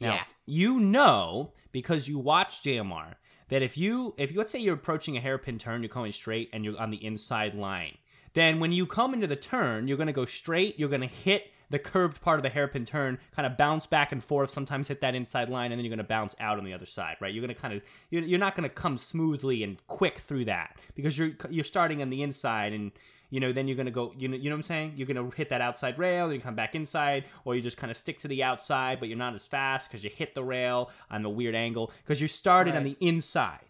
[0.01, 0.23] Now Yeah.
[0.47, 3.15] you know because you watch JMR
[3.51, 6.49] that if you if you let's say you're approaching a hairpin turn, you're going straight
[6.53, 7.99] and you're on the inside line,
[8.33, 10.79] then when you come into the turn, you're going to go straight.
[10.79, 14.13] You're going to hit the curved part of the hairpin turn, kind of bounce back
[14.13, 14.51] and forth.
[14.51, 16.87] Sometimes hit that inside line, and then you're going to bounce out on the other
[16.87, 17.17] side.
[17.21, 17.33] Right?
[17.33, 20.47] You're going to kind of you're, you're not going to come smoothly and quick through
[20.47, 22.93] that because you're you're starting on the inside and.
[23.33, 24.13] You know, then you're gonna go.
[24.19, 24.95] You know, you know what I'm saying.
[24.97, 27.89] You're gonna hit that outside rail, then you come back inside, or you just kind
[27.89, 30.91] of stick to the outside, but you're not as fast because you hit the rail
[31.13, 33.61] on the weird angle because you started on the inside.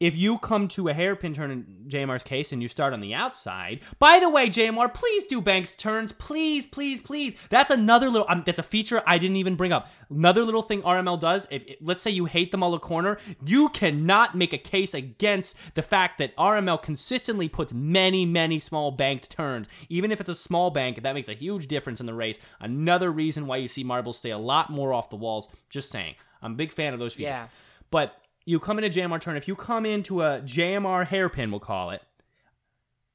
[0.00, 3.14] If you come to a hairpin turn in JMR's case and you start on the
[3.14, 7.34] outside, by the way, JMR, please do banked turns, please, please, please.
[7.50, 8.26] That's another little.
[8.28, 9.88] Um, that's a feature I didn't even bring up.
[10.10, 11.46] Another little thing RML does.
[11.50, 15.56] If, if- let's say you hate the Muller corner, you cannot make a case against
[15.74, 19.68] the fact that RML consistently puts many, many small banked turns.
[19.88, 22.38] Even if it's a small bank, that makes a huge difference in the race.
[22.60, 25.48] Another reason why you see marbles stay a lot more off the walls.
[25.70, 27.30] Just saying, I'm a big fan of those features.
[27.30, 27.48] Yeah.
[27.90, 28.14] But
[28.44, 29.36] you come in a JMR turn.
[29.36, 32.02] If you come into a JMR hairpin, we'll call it,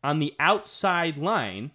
[0.04, 1.72] on the outside line,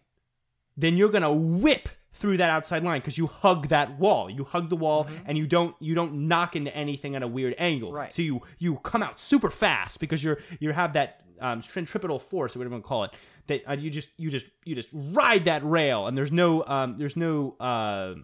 [0.76, 4.30] then you're gonna whip through that outside line because you hug that wall.
[4.30, 7.54] You hug the wall and you don't you don't knock into anything at a weird
[7.58, 7.92] angle.
[7.92, 8.12] Right.
[8.12, 12.54] So you you come out super fast because you're you have that um, centripetal force
[12.54, 13.14] or whatever you want call it.
[13.48, 16.96] That uh, you just you just you just ride that rail and there's no um
[16.96, 18.14] there's no uh,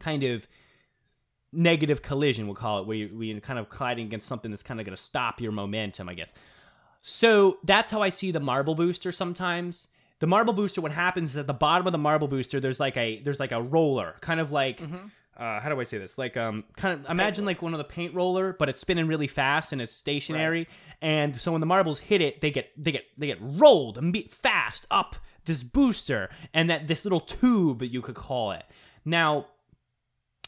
[0.00, 0.46] kind of
[1.54, 4.62] negative collision, we'll call it, where, you, where you're kind of colliding against something that's
[4.62, 6.32] kind of going to stop your momentum, I guess.
[7.00, 9.88] So that's how I see the marble booster sometimes.
[10.20, 12.96] The marble booster, what happens is at the bottom of the marble booster, there's like
[12.96, 14.80] a there's like a roller, kind of like
[15.36, 16.16] uh, how do I say this?
[16.16, 19.26] Like um, kind of imagine like one of the paint roller, but it's spinning really
[19.26, 20.68] fast and it's stationary.
[21.02, 23.98] And so when the marbles hit it, they get they get they get rolled
[24.30, 28.64] fast up this booster and that this little tube you could call it.
[29.04, 29.46] Now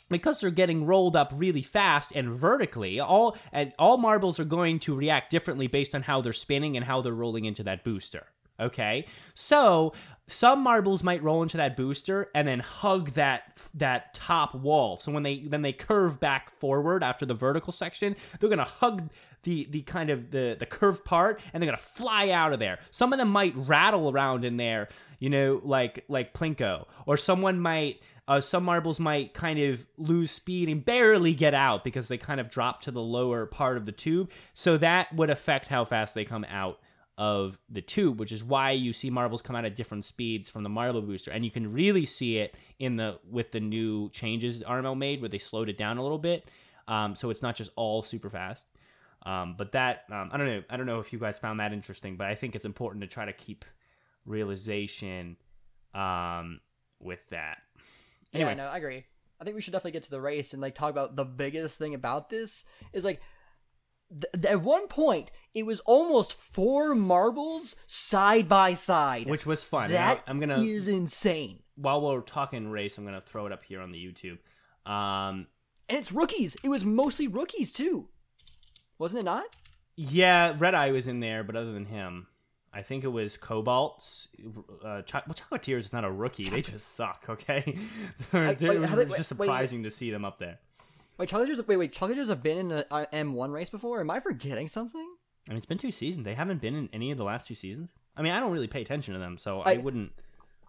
[0.09, 4.79] because they're getting rolled up really fast and vertically, all and all marbles are going
[4.81, 8.27] to react differently based on how they're spinning and how they're rolling into that booster.
[8.59, 9.93] Okay, so
[10.29, 14.97] some marbles might roll into that booster and then hug that that top wall.
[14.97, 19.11] So when they then they curve back forward after the vertical section, they're gonna hug
[19.45, 22.79] the the kind of the the curved part and they're gonna fly out of there.
[22.91, 24.89] Some of them might rattle around in there,
[25.21, 30.31] you know, like like plinko, or someone might uh, some marbles might kind of lose
[30.31, 33.87] speed and barely get out because they kind of drop to the lower part of
[33.87, 34.31] the tube.
[34.53, 36.81] So that would affect how fast they come out
[37.19, 40.63] of the tube, which is why you see marbles come out at different speeds from
[40.63, 44.63] the marble booster, and you can really see it in the with the new changes
[44.63, 46.47] RML made, where they slowed it down a little bit,
[46.89, 48.67] um, so it's not just all super fast.
[49.25, 50.63] Um, but that um, I don't know.
[50.69, 53.09] I don't know if you guys found that interesting, but I think it's important to
[53.09, 53.65] try to keep
[54.27, 55.37] realization
[55.95, 56.61] um,
[57.01, 57.63] with that.
[58.33, 58.51] Anyway.
[58.51, 59.05] Yeah, no, I agree.
[59.41, 61.79] I think we should definitely get to the race and like talk about the biggest
[61.79, 63.21] thing about this is like
[64.11, 69.29] th- at one point it was almost four marbles side by side.
[69.29, 69.91] which was fun.
[69.91, 71.63] That I- I'm gonna is insane.
[71.77, 74.39] while we're talking race, I'm gonna throw it up here on the YouTube.
[74.91, 75.47] Um,
[75.89, 76.57] And it's rookies.
[76.65, 78.09] It was mostly rookies too.
[78.99, 79.45] Wasn't it not?
[79.99, 82.27] yeah, Red Eye was in there, but other than him,
[82.77, 84.29] I think it was Cobalt's.
[84.85, 87.25] Uh, Cho- well, Chocolatiers is not a rookie; they just suck.
[87.29, 87.79] Okay,
[88.33, 89.47] They're- they're- wait, it's just wait, wait.
[89.47, 90.59] surprising to see them up there.
[91.19, 91.67] Wait, Chargers.
[91.67, 91.93] Wait, wait.
[91.93, 94.01] Chargers have been in an uh, M1 race before.
[94.01, 95.09] Am I forgetting something?
[95.49, 96.25] I mean, it's been two seasons.
[96.27, 97.91] They haven't been in any of the last two seasons.
[98.17, 100.13] I mean, I don't really pay attention to them, so I, I- wouldn't.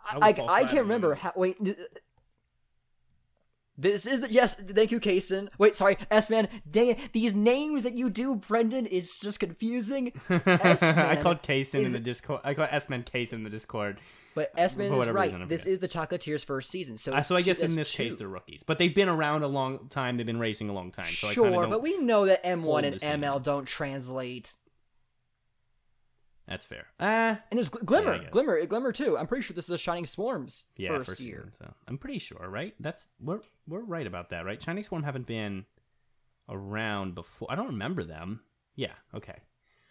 [0.10, 1.34] I, I, I can't remember how.
[1.36, 1.58] Wait.
[3.82, 4.56] Th- This is the yes.
[4.56, 5.50] Thank you, Kaysen.
[5.58, 6.48] Wait, sorry, S man.
[6.70, 10.14] Dang it, these names that you do, Brendan, is just confusing.
[10.30, 12.42] I called Kaysen in the Discord.
[12.44, 14.00] I called S Man Kaysen in the Discord.
[14.36, 15.32] But S man is right.
[15.32, 18.16] reason, this is the Chocolatiers' first season, so Uh, so I guess in this case
[18.18, 20.18] they're rookies, but they've been around a long time.
[20.18, 21.06] They've been racing a long time.
[21.06, 23.24] So sure, but we know that M1 and.
[23.24, 24.56] ML don't translate.
[26.48, 26.86] That's fair.
[27.00, 28.30] Ah, And there's Gl- Glimmer, guess.
[28.32, 29.18] Glimmer, Glimmer too.
[29.18, 31.50] I'm pretty sure this is the Shining Swarms yeah, first, year.
[31.50, 32.74] season, so I'm pretty sure, right?
[32.80, 34.62] That's we're we're right about that, right?
[34.64, 35.66] Shining Swarm haven't been
[36.50, 37.48] around before.
[37.52, 38.42] I don't remember them.
[38.76, 38.94] Yeah.
[39.14, 39.36] Okay.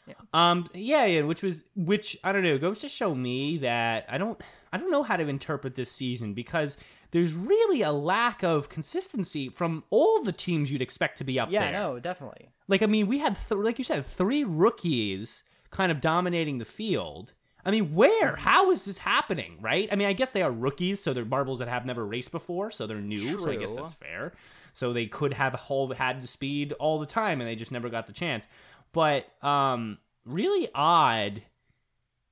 [0.07, 0.15] Yeah.
[0.33, 0.69] Um.
[0.73, 1.05] Yeah.
[1.05, 1.23] Yeah.
[1.23, 2.59] Which was which I don't know.
[2.59, 4.41] Goes to show me that I don't
[4.73, 6.77] I don't know how to interpret this season because
[7.11, 11.51] there's really a lack of consistency from all the teams you'd expect to be up
[11.51, 11.61] there.
[11.61, 12.49] Yeah, no, definitely.
[12.69, 15.43] Like I mean, we had th- like you said, three rookies
[15.77, 17.33] kind of dominating the field.
[17.64, 18.37] I mean, where?
[18.37, 19.59] How is this happening?
[19.61, 19.89] Right?
[19.93, 22.70] I mean, I guess they are rookies, so they're marbles that have never raced before,
[22.70, 23.18] so they're new.
[23.18, 23.39] True.
[23.39, 24.33] So I guess that's fair.
[24.72, 27.89] So they could have whole had the speed all the time, and they just never
[27.89, 28.47] got the chance.
[28.93, 31.43] But um, really odd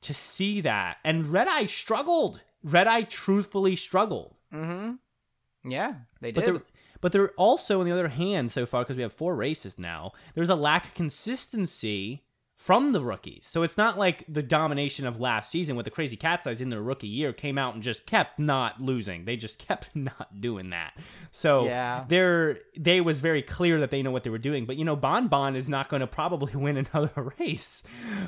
[0.03, 0.99] to see that.
[1.05, 2.43] And Red Eye struggled.
[2.63, 4.35] Red Eye truthfully struggled.
[4.53, 5.71] Mm-hmm.
[5.71, 6.55] Yeah, they But did.
[6.55, 6.63] they're
[7.01, 10.13] but they're also on the other hand so far because we have four races now.
[10.35, 12.24] There's a lack of consistency
[12.65, 13.47] from the rookies.
[13.47, 16.71] So it's not like the domination of last season with the Crazy Cat's Eyes in
[16.71, 19.27] their rookie year came out and just kept not losing.
[19.27, 20.95] They just kept not doing that.
[21.31, 22.05] So Yeah.
[22.09, 24.65] they're they was very clear that they know what they were doing.
[24.65, 27.83] But you know, Bon Bon is not going to probably win another race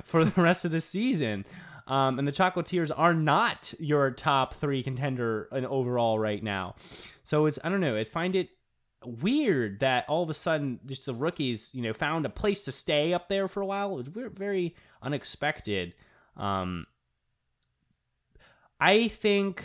[0.05, 1.47] for the rest of the season.
[1.87, 6.75] Um, and the Chocolatiers are not your top three contender in overall right now.
[7.25, 7.97] So it's I don't know.
[7.97, 8.51] I find it
[9.05, 12.73] weird that all of a sudden just the rookies, you know, found a place to
[12.73, 13.93] stay up there for a while.
[13.93, 15.95] It was very, unexpected.
[16.37, 16.87] Um,
[18.81, 19.63] I think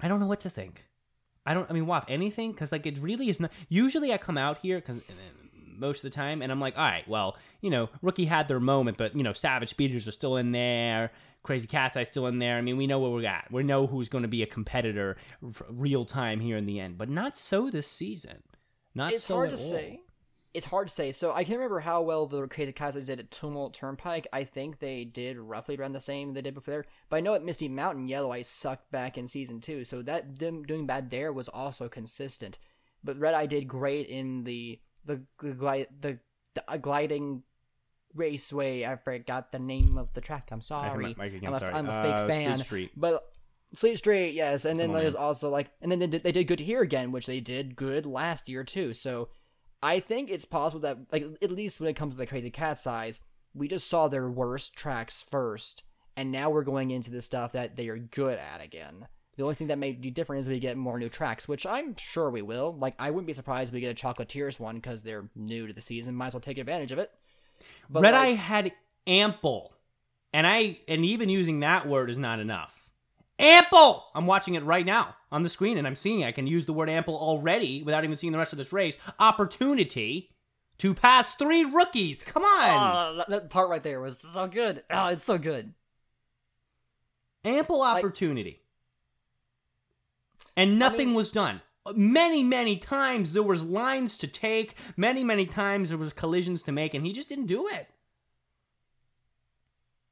[0.00, 0.84] I don't know what to think.
[1.46, 1.70] I don't.
[1.70, 2.52] I mean, Waff, anything?
[2.52, 3.52] Because like it really is not.
[3.68, 5.00] Usually, I come out here because
[5.78, 8.60] most of the time, and I'm like, all right, well, you know, rookie had their
[8.60, 11.12] moment, but you know, Savage Speeders are still in there.
[11.46, 12.58] Crazy Cat's Eye still in there.
[12.58, 13.46] I mean, we know where we're at.
[13.52, 16.98] We know who's going to be a competitor r- real time here in the end,
[16.98, 18.42] but not so this season.
[18.96, 19.14] Not so.
[19.14, 19.70] it's so hard to all.
[19.70, 20.00] say.
[20.54, 21.12] It's hard to say.
[21.12, 24.26] So I can't remember how well the Crazy Cats did at Tumult Turnpike.
[24.32, 26.84] I think they did roughly around the same they did before there.
[27.08, 30.38] But I know at Misty Mountain, Yellow Eye sucked back in season two, so that
[30.38, 32.58] them doing bad there was also consistent.
[33.04, 36.18] But Red Eye did great in the the the, the,
[36.54, 37.42] the uh, gliding
[38.16, 38.84] raceway.
[38.84, 40.48] I forgot the name of the track.
[40.50, 41.14] I'm sorry.
[41.16, 41.74] Mike again, I'm, a, sorry.
[41.74, 42.58] I'm a Uh, fake Sleet fan.
[42.58, 42.90] Street.
[42.96, 43.24] But
[43.72, 45.22] Sleet Street, yes, and then there's man.
[45.22, 48.06] also like, and then they did, they did good here again, which they did good
[48.06, 48.94] last year too.
[48.94, 49.28] So
[49.82, 52.86] I think it's possible that, like, at least when it comes to the Crazy Cat's
[52.86, 53.20] Eyes,
[53.54, 55.82] we just saw their worst tracks first,
[56.16, 59.08] and now we're going into the stuff that they are good at again.
[59.36, 61.94] The only thing that may be different is we get more new tracks, which I'm
[61.96, 62.74] sure we will.
[62.78, 65.74] Like, I wouldn't be surprised if we get a Chocolatiers one because they're new to
[65.74, 66.14] the season.
[66.14, 67.10] Might as well take advantage of it.
[67.88, 68.72] But Red like, Eye had
[69.06, 69.72] ample,
[70.32, 72.88] and I and even using that word is not enough.
[73.38, 74.04] Ample.
[74.14, 76.72] I'm watching it right now on the screen, and I'm seeing I can use the
[76.72, 78.96] word ample already without even seeing the rest of this race.
[79.18, 80.30] Opportunity
[80.78, 82.22] to pass three rookies.
[82.22, 84.82] Come ah, on, Oh, that, part right there was so good.
[84.90, 85.74] Oh, it's so good.
[87.44, 88.62] ample opportunity,
[90.56, 91.60] and nothing mean- was done.
[91.94, 94.74] Many, many times there was lines to take.
[94.96, 97.88] Many, many times there was collisions to make, and he just didn't do it.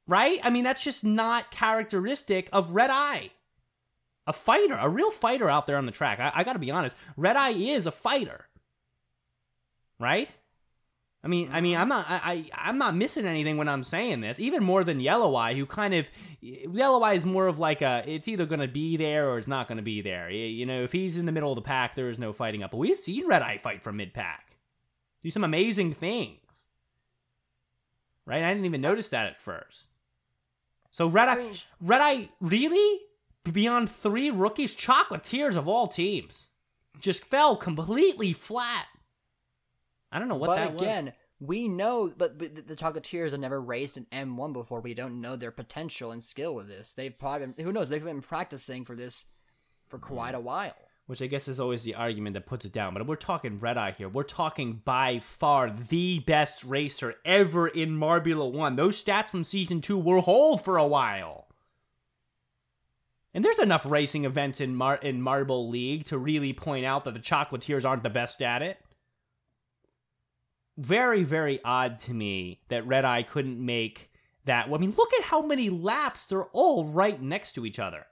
[0.07, 0.39] Right?
[0.43, 3.31] I mean, that's just not characteristic of Red Eye.
[4.27, 6.19] A fighter, a real fighter out there on the track.
[6.19, 6.95] I, I got to be honest.
[7.17, 8.47] Red Eye is a fighter.
[9.99, 10.29] Right?
[11.25, 14.21] I mean, I mean, I'm not, I, I, I'm not missing anything when I'm saying
[14.21, 14.39] this.
[14.39, 16.07] Even more than Yellow Eye, who kind of,
[16.39, 19.47] Yellow Eye is more of like a, it's either going to be there or it's
[19.47, 20.29] not going to be there.
[20.29, 22.61] You, you know, if he's in the middle of the pack, there is no fighting
[22.61, 22.69] up.
[22.69, 24.55] But we've seen Red Eye fight from mid pack,
[25.23, 26.37] do some amazing things.
[28.27, 28.43] Right?
[28.43, 29.87] I didn't even notice that at first.
[30.91, 33.01] So Red Eye, Red Eye, really?
[33.51, 36.49] Beyond three rookies, chocolatiers of all teams,
[36.99, 38.85] just fell completely flat.
[40.15, 40.81] I don't know what but that was.
[40.81, 41.11] again,
[41.41, 44.79] we know, but, but the, the Chocolatiers have never raced an M1 before.
[44.79, 46.93] We don't know their potential and skill with this.
[46.93, 49.25] They've probably, been, who knows, they've been practicing for this
[49.89, 50.73] for quite a while.
[51.07, 52.93] Which I guess is always the argument that puts it down.
[52.93, 54.07] But we're talking Red Eye here.
[54.07, 58.77] We're talking by far the best racer ever in Marbula 1.
[58.77, 61.47] Those stats from season 2 will hold for a while.
[63.33, 67.13] And there's enough racing events in Mar- in Marble League to really point out that
[67.13, 68.79] the Chocolatiers aren't the best at it.
[70.77, 74.11] Very, very odd to me that Red Eye couldn't make
[74.45, 74.67] that.
[74.67, 78.05] I mean, look at how many laps they're all right next to each other.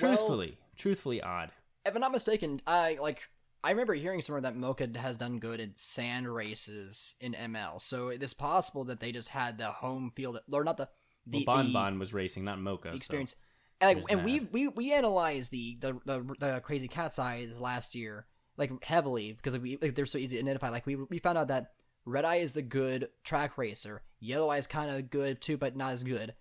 [0.00, 1.50] Well- Truthfully, truthfully odd.
[1.84, 3.22] If I'm not mistaken, I like
[3.64, 7.80] I remember hearing somewhere that Mocha has done good in sand races in ML.
[7.80, 10.88] So it is possible that they just had the home field, or not the
[11.26, 12.88] the, well, Bon Bon was racing, not Mocha.
[12.88, 13.36] the so- experience.
[13.80, 17.94] And, like, and we we we analyzed the the the, the crazy cat's eyes last
[17.94, 18.26] year
[18.58, 20.68] like heavily because we like, they're so easy to identify.
[20.68, 21.72] Like we we found out that
[22.04, 25.76] red eye is the good track racer, yellow eye is kind of good too, but
[25.76, 26.34] not as good.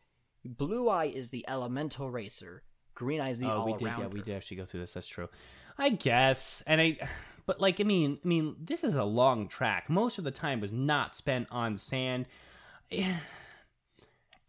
[0.44, 2.64] Blue eye is the elemental racer.
[2.96, 3.88] Green eye is the oh, we did.
[3.88, 4.94] Yeah, we did actually go through this.
[4.94, 5.30] That's true.
[5.78, 6.98] I guess, and I,
[7.46, 9.90] but like, I mean, I mean, this is a long track.
[9.90, 12.26] Most of the time was not spent on sand.
[12.92, 13.16] and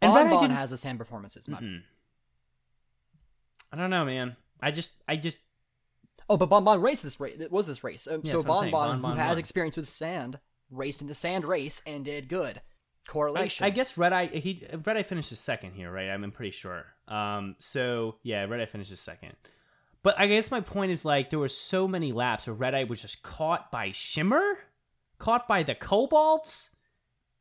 [0.00, 1.48] Bon Bon has the sand performances.
[3.70, 4.36] I don't know, man.
[4.62, 5.38] I just, I just,
[6.28, 7.40] Oh, but Bon Bon raced this race.
[7.40, 8.06] It was this race.
[8.06, 8.70] Um, Yeah, so that's Bon.
[8.70, 10.38] Bon, who has experience with sand,
[10.70, 12.60] raced in the sand race and did good.
[13.06, 13.64] correlation.
[13.64, 16.08] I, I guess Red Eye he Red Eye finishes second here, right?
[16.10, 16.84] I'm pretty sure.
[17.08, 19.32] Um, so yeah, Red Eye finishes second.
[20.02, 22.84] But I guess my point is like there were so many laps where Red Eye
[22.84, 24.58] was just caught by Shimmer,
[25.18, 26.68] caught by the Cobalts,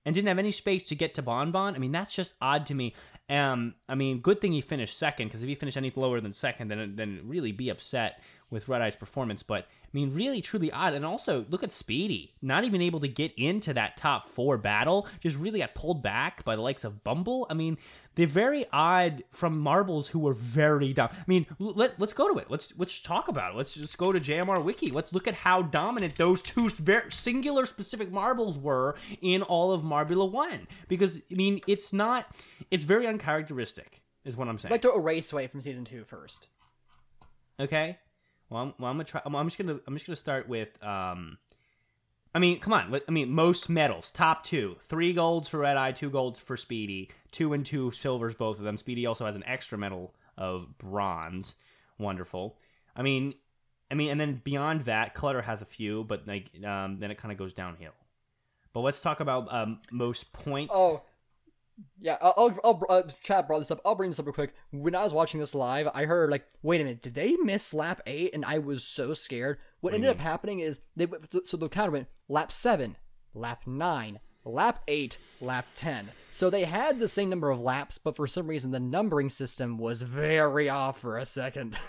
[0.05, 1.75] and didn't have any space to get to Bon Bon.
[1.75, 2.95] I mean, that's just odd to me.
[3.29, 6.31] Um, I mean, good thing he finished second because if he finished any lower than
[6.31, 9.43] second, then then really be upset with Red Eye's performance.
[9.43, 10.93] But I mean, really, truly odd.
[10.93, 15.07] And also, look at Speedy, not even able to get into that top four battle,
[15.19, 17.47] just really got pulled back by the likes of Bumble.
[17.49, 17.77] I mean,
[18.17, 21.09] they're very odd from marbles who were very dumb.
[21.13, 22.49] I mean, let, let's go to it.
[22.49, 23.57] Let's let's talk about it.
[23.57, 24.89] Let's just go to JMR Wiki.
[24.91, 29.83] Let's look at how dominant those two very singular specific marbles were in all of
[29.83, 30.67] Marbula One.
[30.87, 32.35] Because I mean, it's not.
[32.71, 34.71] It's very uncharacteristic, is what I'm saying.
[34.71, 36.49] I'd like to erase away from season two first.
[37.59, 37.97] Okay.
[38.49, 39.21] Well, I'm, well, I'm gonna try.
[39.25, 39.79] I'm, I'm just gonna.
[39.85, 40.83] I'm just gonna start with.
[40.83, 41.37] Um,
[42.33, 42.99] I mean, come on.
[43.07, 47.09] I mean, most medals, top two, three golds for Red Eye, two golds for Speedy,
[47.31, 48.77] two and two silvers, both of them.
[48.77, 51.55] Speedy also has an extra medal of bronze.
[51.97, 52.57] Wonderful.
[52.95, 53.33] I mean,
[53.89, 57.17] I mean, and then beyond that, Clutter has a few, but like, um, then it
[57.17, 57.93] kind of goes downhill.
[58.73, 60.73] But let's talk about um, most points.
[60.75, 61.01] Oh,
[61.99, 63.79] yeah, I'll, I'll, I'll uh, Chad brought this up.
[63.85, 64.53] I'll bring this up real quick.
[64.71, 67.73] When I was watching this live, I heard like, wait a minute, did they miss
[67.73, 68.31] lap eight?
[68.33, 69.57] And I was so scared.
[69.81, 72.97] What, ended up happening is they went- so the counter went lap seven,
[73.33, 76.09] lap nine, lap eight, lap ten.
[76.29, 79.77] So they had the same number of laps, but for some reason the numbering system
[79.77, 81.77] was very off for a second.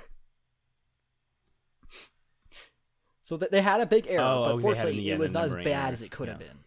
[3.23, 5.11] so that they had a big error, Oh, but oh, they had it in fortunately
[5.11, 5.93] it was not as bad error.
[5.93, 6.59] as it could have been.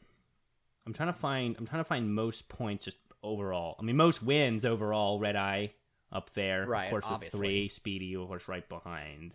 [0.86, 1.56] I'm trying to find.
[1.58, 3.76] I'm trying to find most points just overall.
[3.80, 5.20] I mean, most wins overall.
[5.20, 5.74] Red Eye
[6.12, 7.40] up there, Right, Of course, with obviously.
[7.40, 7.68] three.
[7.70, 9.34] Speedy, of course, right behind.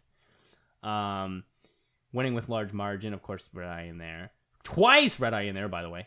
[0.83, 1.45] Um,
[2.13, 4.31] winning with large margin, of course, Red Eye in there.
[4.63, 6.07] Twice Red Eye in there, by the way.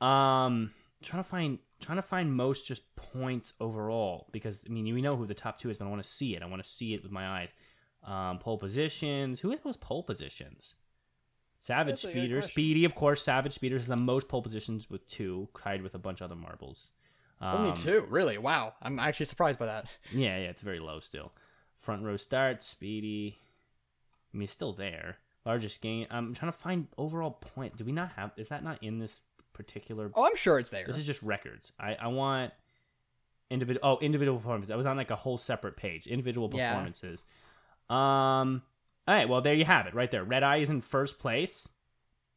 [0.00, 0.72] Um,
[1.02, 5.16] trying to find trying to find most just points overall because I mean we know
[5.16, 6.42] who the top two is, but I want to see it.
[6.42, 7.54] I want to see it with my eyes.
[8.06, 9.40] Um, pole positions.
[9.40, 10.74] Who has most pole positions?
[11.60, 12.42] Savage That's a Speeder.
[12.42, 13.22] Speedy, of course.
[13.22, 16.38] Savage Speeders has the most pole positions with two, tied with a bunch of other
[16.38, 16.88] marbles.
[17.44, 18.38] Only Um, two, really?
[18.38, 19.86] Wow, I'm actually surprised by that.
[20.12, 21.32] Yeah, yeah, it's very low still.
[21.80, 23.38] Front row start, Speedy.
[24.32, 25.18] I mean, still there.
[25.44, 26.06] Largest gain.
[26.10, 27.76] I'm trying to find overall point.
[27.76, 28.32] Do we not have?
[28.36, 29.20] Is that not in this
[29.52, 30.10] particular?
[30.14, 30.86] Oh, I'm sure it's there.
[30.86, 31.70] This is just records.
[31.78, 32.52] I I want
[33.50, 33.86] individual.
[33.86, 34.70] Oh, individual performance.
[34.70, 36.06] I was on like a whole separate page.
[36.06, 37.24] Individual performances.
[37.90, 37.90] Yeah.
[37.90, 37.90] performances.
[37.90, 38.62] Um.
[39.06, 39.28] All right.
[39.28, 40.24] Well, there you have it, right there.
[40.24, 41.68] Red Eye is in first place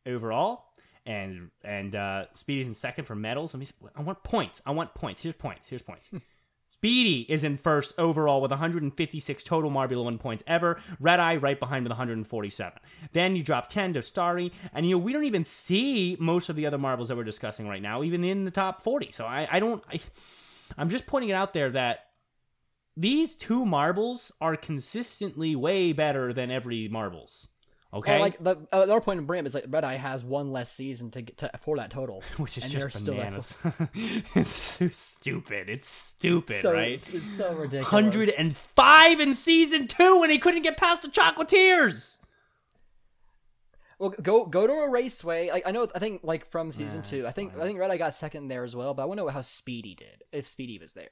[0.05, 0.65] overall,
[1.07, 3.53] and and uh, Speedy's in second for medals.
[3.53, 3.67] Let me.
[3.95, 4.61] I want points.
[4.65, 5.21] I want points.
[5.21, 5.67] Here's points.
[5.67, 6.11] Here's points.
[6.69, 10.79] Speedy is in first overall with 156 total Marbula 1 points ever.
[10.99, 12.79] Red Eye right behind with 147.
[13.13, 16.55] Then you drop 10 to Starry, and you know we don't even see most of
[16.55, 19.11] the other marbles that we're discussing right now, even in the top 40.
[19.11, 19.83] So I, I don't.
[19.91, 19.99] I,
[20.77, 22.01] I'm just pointing it out there that
[22.95, 27.47] these two marbles are consistently way better than every marbles.
[27.93, 30.51] Okay, And like the uh, other point in Brim is like Red Eye has one
[30.51, 33.55] less season to get to for that total, which is and just they're still bananas.
[34.35, 35.69] it's so stupid.
[35.69, 36.91] It's stupid, so, right?
[36.91, 37.91] It's, it's so ridiculous.
[37.91, 42.17] 105 in season two when he couldn't get past the Chocolatiers.
[43.99, 45.49] Well, go go to a raceway.
[45.49, 47.61] Like I know, I think like from season Nah, two, I think fine.
[47.61, 48.93] I think Red Eye got second there as well.
[48.93, 51.09] But I want to know how Speedy did if Speedy was there.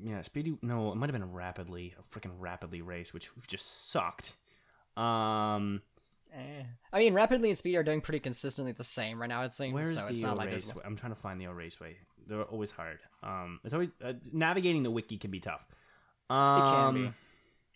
[0.00, 0.58] Yeah, Speedy.
[0.62, 4.34] No, it might have been a rapidly, a freaking rapidly race, which just sucked.
[4.96, 5.82] Um,
[6.36, 6.62] Eh.
[6.92, 9.42] I mean, Rapidly and Speedy are doing pretty consistently the same right now.
[9.42, 10.02] It seems where's so.
[10.02, 10.82] the It's not like raceway?
[10.84, 11.96] I'm trying to find the raceway.
[12.26, 12.98] They're always hard.
[13.22, 15.64] Um, it's always uh, navigating the wiki can be tough.
[16.28, 17.12] Um, can be.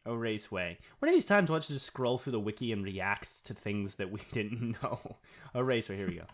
[0.07, 0.79] O raceway.
[0.99, 4.11] One of these times, let's just scroll through the wiki and react to things that
[4.11, 5.17] we didn't know.
[5.55, 5.97] A raceway.
[5.97, 6.27] Here we go.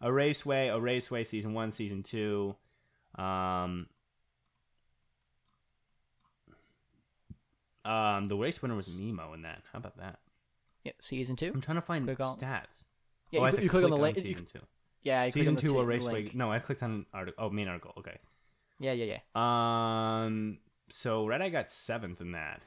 [0.00, 0.68] A raceway.
[0.68, 1.24] A raceway.
[1.24, 1.70] Season one.
[1.70, 2.56] Season two.
[3.16, 3.86] Um.
[7.84, 9.62] Um, the race winner was Nemo in that.
[9.72, 10.18] How about that?
[10.84, 11.50] Yeah, season two.
[11.54, 12.84] I'm trying to find Click on- stats.
[13.30, 14.16] Yeah, oh, you, I have cl- to you click on the link.
[14.16, 14.60] you- season two.
[15.02, 16.12] yeah, you click Season on the two, the raceway.
[16.22, 16.34] link.
[16.34, 17.44] No, I clicked on article.
[17.46, 17.92] Oh, main article.
[17.98, 18.18] Okay.
[18.78, 20.22] Yeah, yeah, yeah.
[20.24, 20.58] Um.
[20.88, 22.62] So Red Eye got seventh in that,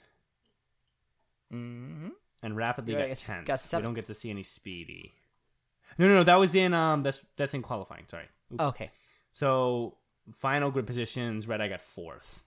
[1.53, 2.09] Mm-hmm.
[2.43, 3.45] and rapidly Red got tenth.
[3.47, 5.13] got we don't get to see any speedy.
[5.97, 6.23] No, no, no.
[6.23, 7.03] That was in um.
[7.03, 8.05] That's that's in qualifying.
[8.07, 8.25] Sorry.
[8.53, 8.61] Oops.
[8.61, 8.91] Okay.
[9.33, 9.97] So
[10.35, 12.41] final grid positions, Red Eye got fourth.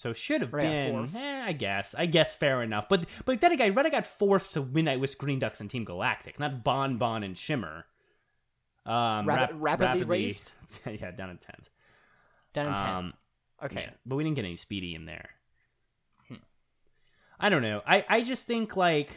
[0.00, 1.14] So should have been, fourth.
[1.14, 1.94] eh, I guess.
[1.94, 2.88] I guess fair enough.
[2.88, 6.40] But but then again, Red got fourth to Midnight with Green Ducks and Team Galactic,
[6.40, 7.84] not Bon Bon and Shimmer.
[8.86, 10.54] Um, Rapid- rap- rapidly raced?
[10.86, 11.68] yeah, down in tenth.
[12.54, 12.88] Down in tenth.
[12.88, 13.14] Um,
[13.62, 13.80] okay.
[13.82, 15.28] Yeah, but we didn't get any speedy in there.
[16.28, 16.36] Hmm.
[17.38, 17.82] I don't know.
[17.86, 19.10] I, I just think like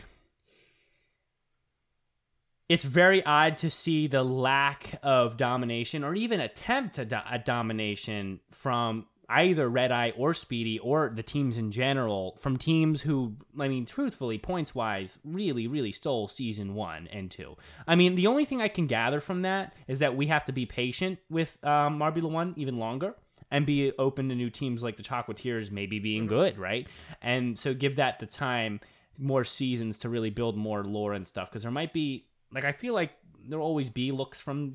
[2.67, 7.45] it's very odd to see the lack of domination or even attempt at, do- at
[7.45, 13.36] domination from either Red Eye or Speedy or the teams in general from teams who,
[13.59, 17.55] I mean, truthfully, points wise, really, really stole season one and two.
[17.88, 20.51] I mean, the only thing I can gather from that is that we have to
[20.51, 23.15] be patient with um, Marbula One even longer
[23.51, 26.88] and be open to new teams like the Chocolatiers maybe being good, right?
[27.21, 28.79] And so give that the time,
[29.17, 32.71] more seasons to really build more lore and stuff because there might be like I
[32.71, 33.11] feel like
[33.47, 34.73] there'll always be looks from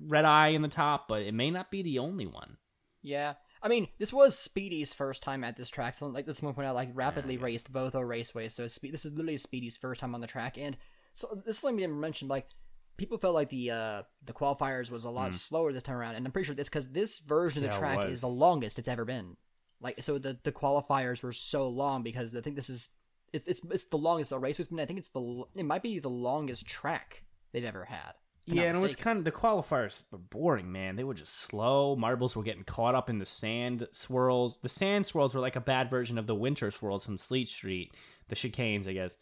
[0.00, 2.56] Red Eye in the top, but it may not be the only one.
[3.02, 3.34] Yeah.
[3.62, 5.96] I mean, this was Speedy's first time at this track.
[5.96, 8.52] So, like, this one point out, like, rapidly Yeah, I raced both our raceways.
[8.52, 10.56] So, Spe- this is literally Speedy's first time on the track.
[10.56, 10.76] And
[11.14, 12.28] so, this is something we didn't mention.
[12.28, 12.48] Like,
[12.96, 16.16] people felt like the uh the qualifiers was a lot slower this time around.
[16.16, 17.70] And I'm pretty sure that's because this version of.
[17.70, 19.36] Yeah, the track is the longest it's ever been.
[19.80, 22.88] Like, so the, the qualifiers were so long because I think this is.
[23.32, 24.80] It's, it's, it's the longest the race has been.
[24.80, 28.14] I think it's the it might be the longest track they've ever had.
[28.52, 30.96] Yeah, and it was kind of the qualifiers were boring, man.
[30.96, 31.96] They were just slow.
[31.96, 34.58] Marbles were getting caught up in the sand swirls.
[34.58, 37.94] The sand swirls were like a bad version of the winter swirls from Sleet Street,
[38.28, 39.16] the chicanes, I guess.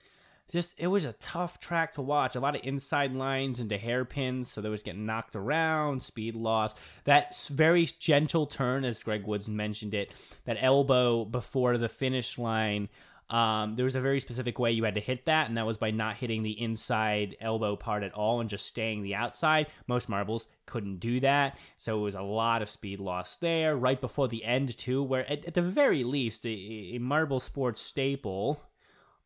[0.50, 2.34] Just it was a tough track to watch.
[2.34, 6.74] A lot of inside lines into hairpins, so they was getting knocked around, speed loss.
[7.04, 10.14] That very gentle turn, as Greg Woods mentioned it,
[10.46, 12.88] that elbow before the finish line.
[13.30, 15.76] Um, there was a very specific way you had to hit that, and that was
[15.76, 19.66] by not hitting the inside elbow part at all and just staying the outside.
[19.86, 23.76] Most marbles couldn't do that, so it was a lot of speed loss there.
[23.76, 27.82] Right before the end, too, where at, at the very least, a, a marble sports
[27.82, 28.62] staple.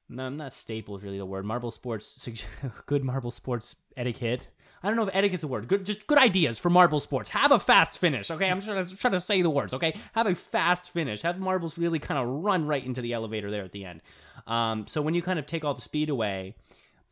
[0.09, 1.45] No, not staple is really the word.
[1.45, 2.29] Marble sports,
[2.87, 4.49] good marble sports etiquette.
[4.83, 5.69] I don't know if etiquette's a word.
[5.69, 7.29] Good, just good ideas for marble sports.
[7.31, 8.51] Have a fast finish, okay?
[8.51, 9.95] I'm trying to, trying to say the words, okay?
[10.15, 11.23] Have a fast finish.
[11.23, 14.03] Have marbles really kind of run right into the elevator there at the end.
[14.47, 16.57] Um, so when you kind of take all the speed away,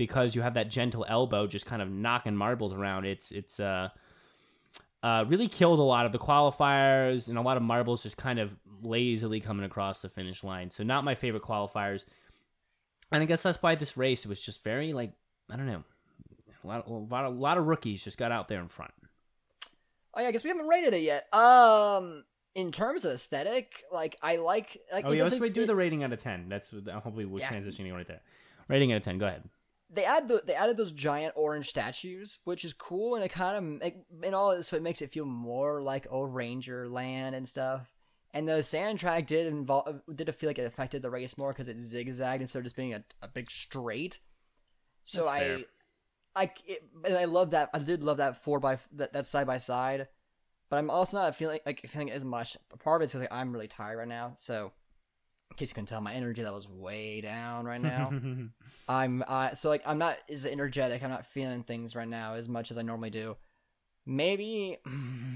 [0.01, 3.91] because you have that gentle elbow just kind of knocking marbles around, it's it's uh,
[5.03, 8.39] uh, really killed a lot of the qualifiers and a lot of marbles just kind
[8.39, 10.71] of lazily coming across the finish line.
[10.71, 12.07] So not my favorite qualifiers.
[13.13, 15.13] And I guess that's why this race was just very like
[15.51, 15.83] I don't know,
[16.65, 18.93] a lot, a lot, a lot of rookies just got out there in front.
[20.15, 21.33] Oh yeah, I guess we haven't rated it yet.
[21.35, 25.75] Um, in terms of aesthetic, like I like like Oh it yeah, let's do the
[25.77, 26.49] rating out of ten.
[26.49, 27.49] That's hopefully we're Yeah.
[27.49, 28.21] transitioning right there.
[28.69, 29.19] Rating out of ten.
[29.19, 29.49] Go ahead.
[29.93, 33.83] they add the they added those giant orange statues, which is cool, and it kind
[33.83, 33.93] of
[34.25, 37.93] in all this, so it makes it feel more like old Ranger Land and stuff.
[38.33, 41.51] And the sand track did involve did it feel like it affected the race more
[41.53, 44.19] because it zigzagged instead of just being a, a big straight.
[45.05, 45.59] So That's I, fair.
[46.41, 47.69] I it, and I love that.
[47.75, 50.09] I did love that four by that, that side by side,
[50.71, 52.57] but I'm also not feeling like feeling as much.
[52.83, 54.33] Part of it's because like, I'm really tired right now.
[54.37, 54.73] So
[55.51, 58.11] in case you can tell, my energy level is way down right now.
[58.89, 61.03] I'm uh so like I'm not as energetic.
[61.03, 63.37] I'm not feeling things right now as much as I normally do.
[64.07, 64.79] Maybe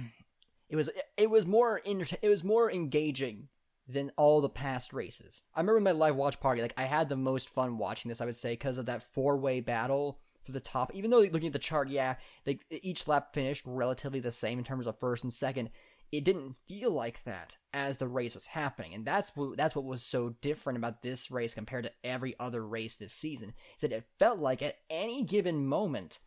[0.71, 0.89] it was
[1.19, 3.49] it was more inter- it was more engaging
[3.87, 5.43] than all the past races.
[5.55, 8.23] I remember my live watch party like I had the most fun watching this.
[8.23, 10.95] I would say because of that four way battle for the top.
[10.95, 12.17] Even though looking at the chart, yeah,
[12.47, 15.71] like each lap finished relatively the same in terms of first and second.
[16.13, 19.85] It didn't feel like that as the race was happening, and that's what that's what
[19.85, 23.53] was so different about this race compared to every other race this season.
[23.75, 26.21] Is that it felt like at any given moment,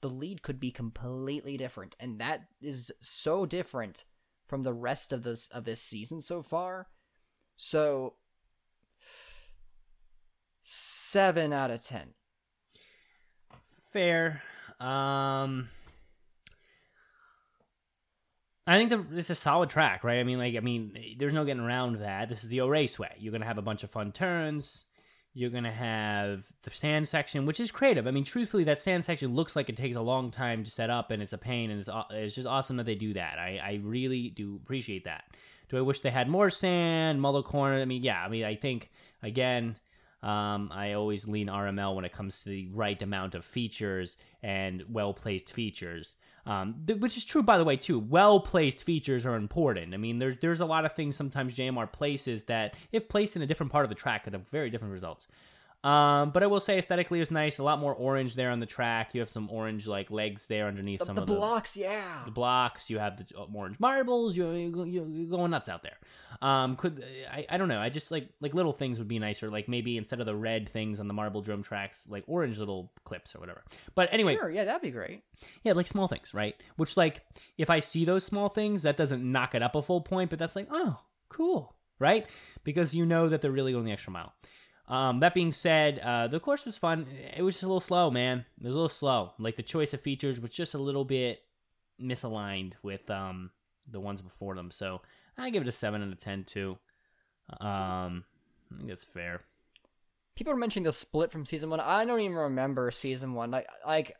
[0.00, 4.04] the lead could be completely different, and that is so different
[4.46, 6.88] from the rest of this of this season so far.
[7.56, 8.14] So,
[10.60, 12.14] seven out of ten.
[13.92, 14.42] Fair.
[14.80, 15.68] Um,
[18.66, 20.18] I think the, it's a solid track, right?
[20.18, 22.28] I mean, like, I mean, there's no getting around that.
[22.28, 23.14] This is the O Raceway.
[23.18, 24.86] You're gonna have a bunch of fun turns.
[25.34, 28.06] You're gonna have the sand section, which is creative.
[28.06, 30.90] I mean, truthfully, that sand section looks like it takes a long time to set
[30.90, 33.38] up, and it's a pain, and it's it's just awesome that they do that.
[33.38, 35.24] I I really do appreciate that.
[35.68, 37.80] Do I wish they had more sand, Muller corner?
[37.80, 38.24] I mean, yeah.
[38.24, 38.90] I mean, I think
[39.22, 39.76] again,
[40.22, 44.84] um, I always lean RML when it comes to the right amount of features and
[44.88, 46.14] well placed features.
[46.44, 47.98] Um, th- which is true, by the way, too.
[47.98, 49.94] Well placed features are important.
[49.94, 53.42] I mean, there's there's a lot of things sometimes JMR places that, if placed in
[53.42, 55.28] a different part of the track, could have very different results.
[55.84, 57.58] Um, but I will say aesthetically it's nice.
[57.58, 59.14] A lot more orange there on the track.
[59.14, 62.22] You have some orange like legs there underneath The, some the of the blocks, yeah.
[62.24, 62.88] the blocks.
[62.88, 64.36] You have the uh, orange marbles.
[64.36, 65.96] You you you're going nuts out there.
[66.40, 67.46] Um, could I?
[67.50, 67.80] I don't know.
[67.80, 69.50] I just like like little things would be nicer.
[69.50, 72.92] Like maybe instead of the red things on the marble drum tracks, like orange little
[73.04, 73.64] clips or whatever.
[73.96, 75.22] But anyway, Sure, yeah, that'd be great.
[75.64, 76.54] yeah, like small things, right?
[76.76, 77.22] Which like
[77.58, 80.38] if I see those small things, that doesn't knock it up a full point, but
[80.38, 82.24] that's like oh cool, right?
[82.62, 84.32] Because you know that they're really going the extra mile.
[84.88, 87.06] Um, that being said, uh, the course was fun.
[87.36, 88.44] It was just a little slow, man.
[88.60, 89.32] It was a little slow.
[89.38, 91.42] Like the choice of features was just a little bit
[92.00, 93.50] misaligned with um
[93.90, 94.70] the ones before them.
[94.70, 95.00] So
[95.38, 96.78] I give it a seven out of ten too.
[97.60, 98.24] Um,
[98.72, 99.42] I think that's fair.
[100.34, 101.80] People are mentioning the split from season one.
[101.80, 103.50] I don't even remember season one.
[103.50, 104.16] Like, like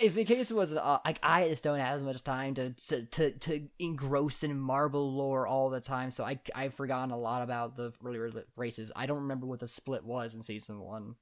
[0.00, 3.02] if the case was uh, like I just don't have as much time to, to
[3.04, 7.42] to to engross in marble lore all the time, so I I've forgotten a lot
[7.42, 8.92] about the earlier races.
[8.94, 11.16] I don't remember what the split was in season one.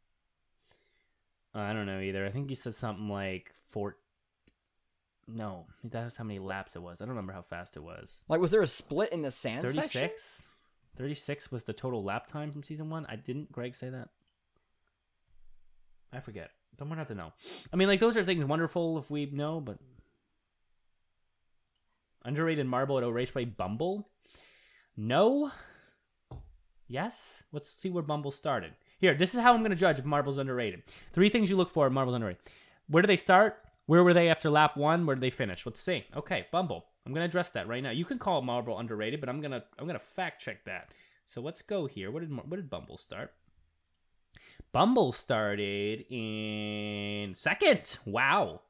[1.54, 2.26] I don't know either.
[2.26, 3.96] I think you said something like four.
[5.26, 7.00] No, that was how many laps it was.
[7.00, 8.22] I don't remember how fast it was.
[8.28, 10.00] Like, was there a split in the sand section?
[10.00, 10.42] 36?
[10.96, 13.06] 36 was the total lap time from season one.
[13.08, 14.08] I didn't Greg say that.
[16.12, 16.50] I forget.
[16.78, 17.32] Someone have to know.
[17.72, 19.78] I mean, like those are things wonderful if we know, but
[22.24, 24.08] underrated marble at O Raceway Bumble.
[24.96, 25.50] No.
[26.88, 27.42] Yes.
[27.52, 28.72] Let's see where Bumble started.
[28.98, 30.82] Here, this is how I'm going to judge if Marble's underrated.
[31.12, 32.42] Three things you look for Marble's underrated.
[32.88, 33.58] Where do they start?
[33.86, 35.04] Where were they after lap one?
[35.04, 35.66] Where did they finish?
[35.66, 36.04] Let's see.
[36.16, 36.86] Okay, Bumble.
[37.06, 37.90] I'm gonna address that right now.
[37.90, 40.92] You can call Marble underrated, but I'm gonna I'm gonna fact check that.
[41.26, 42.10] So let's go here.
[42.10, 43.32] Where did where did Bumble start?
[44.74, 47.96] Bumble started in second.
[48.04, 48.60] Wow.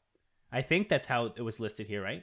[0.53, 2.23] I think that's how it was listed here, right?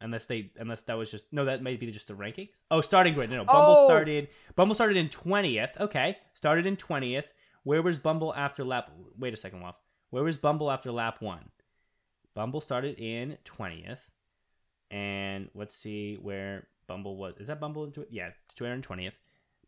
[0.00, 2.50] Unless they unless that was just no, that may be just the rankings.
[2.72, 3.30] Oh, starting grid.
[3.30, 3.44] No, no.
[3.44, 3.86] Bumble Oh!
[3.86, 5.70] started Bumble started in twentieth.
[5.78, 6.18] Okay.
[6.34, 7.32] Started in twentieth.
[7.62, 9.76] Where was Bumble after lap wait a second, Wolf.
[10.10, 11.48] Where was Bumble after lap one?
[12.34, 14.10] Bumble started in twentieth.
[14.90, 17.36] And let's see where Bumble was.
[17.38, 17.84] Is that Bumble?
[17.84, 18.08] into- it?
[18.10, 19.14] Yeah, 220th.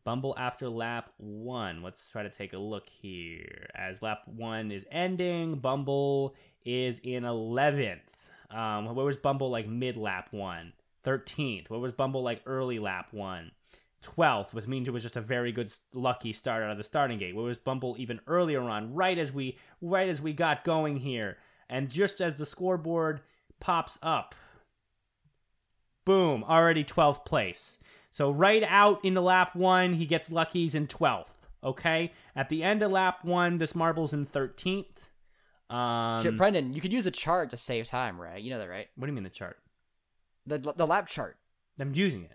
[0.06, 1.82] Bumble after lap one.
[1.82, 3.68] Let's try to take a look here.
[3.74, 7.98] As lap one is ending, Bumble is in 11th.
[8.48, 10.74] Um, where was Bumble like mid lap one?
[11.04, 11.68] 13th.
[11.70, 13.50] Where was Bumble like early lap one?
[14.04, 17.18] 12th, which means it was just a very good lucky start out of the starting
[17.18, 17.34] gate.
[17.34, 21.36] Where was Bumble even earlier on, right as we right as we got going here,
[21.68, 23.22] and just as the scoreboard
[23.58, 24.36] pops up,
[26.04, 27.78] boom, already 12th place.
[28.16, 30.62] So right out into lap one, he gets lucky.
[30.62, 31.34] He's in 12th.
[31.62, 34.86] Okay, at the end of lap one, this marble's in 13th.
[35.68, 38.40] Um, Shit, Brendan, you could use a chart to save time, right?
[38.40, 38.88] You know that, right?
[38.96, 39.58] what do you mean the chart?
[40.46, 41.36] The the lap chart.
[41.78, 42.32] I'm using it.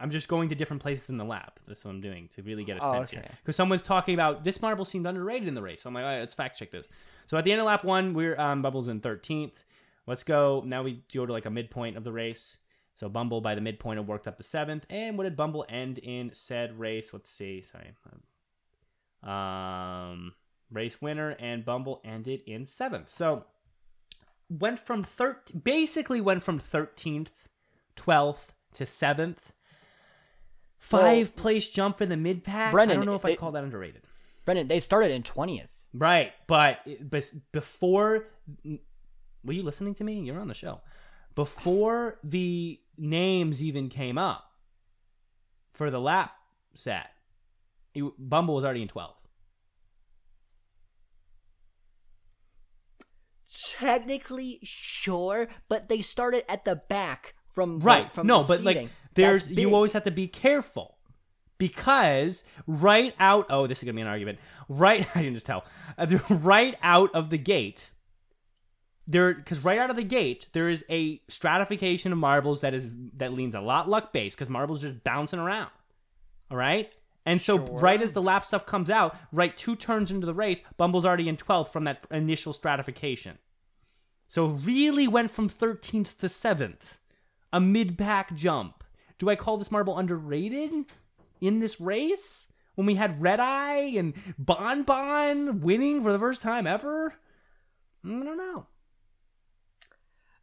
[0.00, 1.60] I'm just going to different places in the lap.
[1.68, 3.22] That's what I'm doing to really get a Oh, sense here.
[3.40, 5.82] Because someone's talking about this marble seemed underrated in the race.
[5.82, 6.88] So I'm like, right, let's fact check this.
[7.28, 9.62] So at the end of lap one, we're um, Bumble's in 13th.
[10.08, 10.64] Let's go.
[10.66, 12.56] Now we go to like a midpoint of the race.
[13.00, 14.84] So Bumble by the midpoint had worked up to seventh.
[14.90, 17.14] And what did Bumble end in said race?
[17.14, 17.62] Let's see.
[17.62, 17.94] Sorry.
[19.22, 20.34] Um,
[20.70, 23.08] race winner and Bumble ended in seventh.
[23.08, 23.46] So
[24.50, 27.30] went from thir- basically went from 13th,
[27.96, 29.50] 12th to seventh.
[30.78, 32.74] Five place jump for the mid pack.
[32.74, 34.02] I don't know if I call that underrated.
[34.44, 35.86] Brendan, they started in twentieth.
[35.92, 38.28] Right, but but before,
[38.64, 40.20] were you listening to me?
[40.20, 40.80] You're on the show.
[41.34, 44.44] Before the names even came up
[45.72, 46.32] for the lap
[46.74, 47.08] set,
[48.18, 49.14] Bumble was already in 12.
[53.78, 58.12] Technically, sure, but they started at the back from the- Right.
[58.12, 60.98] from no, the but like there's you always have to be careful
[61.58, 64.38] because right out oh this is gonna be an argument.
[64.68, 65.64] Right I can just tell.
[65.98, 67.90] Uh, right out of the gate
[69.10, 72.88] there because right out of the gate there is a stratification of marbles that is
[73.16, 75.70] that leans a lot luck based because marbles just bouncing around.
[76.50, 76.94] All right
[77.26, 80.62] and so right as the lap stuff comes out right two turns into the race
[80.76, 83.38] bumble's already in 12th from that initial stratification.
[84.28, 86.98] So really went from 13th to 7th
[87.52, 88.84] a mid-pack jump.
[89.18, 90.72] Do i call this marble underrated
[91.40, 92.46] in this race?
[92.76, 97.14] When we had red eye and bon bon winning for the first time ever?
[98.06, 98.66] Mm, I don't know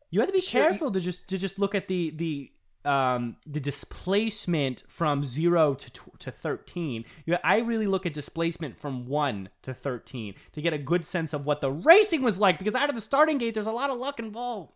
[0.09, 2.51] you have to be Sure, you- careful to just to just look at the the
[2.89, 8.77] um the displacement from 0 to tw- to 13 you, i really look at displacement
[8.77, 12.57] from 1 to 13 to get a good sense of what the racing was like
[12.59, 14.73] because out of the starting gate there's a lot of luck involved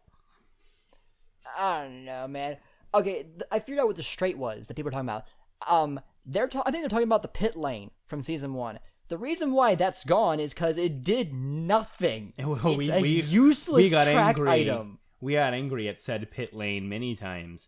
[1.57, 2.57] I don't know, man.
[2.93, 5.25] Okay, th- I figured out what the straight was that people are talking about.
[5.67, 8.79] Um, they're ta- I think they're talking about the pit lane from season one.
[9.09, 12.33] The reason why that's gone is because it did nothing.
[12.39, 14.49] Well, it's we- a we- useless we got track angry.
[14.49, 14.99] item.
[15.21, 17.67] We got angry at said pit lane many times.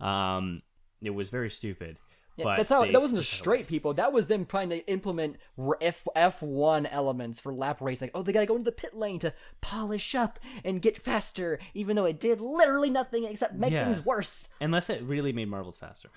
[0.00, 0.62] Um,
[1.00, 1.98] it was very stupid.
[2.36, 3.92] Yeah, but that's how that wasn't it straight people.
[3.92, 5.36] That was them trying to implement
[5.82, 8.10] F F one elements for lap racing.
[8.14, 11.94] Oh, they gotta go into the pit lane to polish up and get faster, even
[11.94, 13.84] though it did literally nothing except make Yeah.
[13.84, 14.48] things worse.
[14.62, 16.08] unless it really made marbles faster.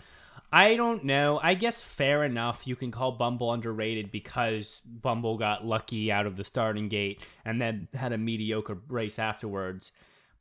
[0.53, 1.39] I don't know.
[1.43, 2.65] I guess fair enough.
[2.65, 7.59] You can call Bumble underrated because Bumble got lucky out of the starting gate and
[7.59, 9.91] then had a mediocre race afterwards.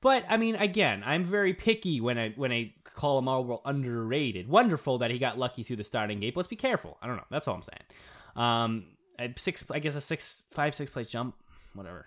[0.05, 4.46] But I mean, again, I'm very picky when I when I call him all underrated.
[4.46, 6.34] Wonderful that he got lucky through the starting gate.
[6.34, 6.98] But let's be careful.
[7.00, 7.24] I don't know.
[7.30, 7.80] That's all I'm saying.
[8.36, 8.84] Um,
[9.36, 11.36] six, I guess a six, five, six place jump,
[11.72, 12.05] whatever.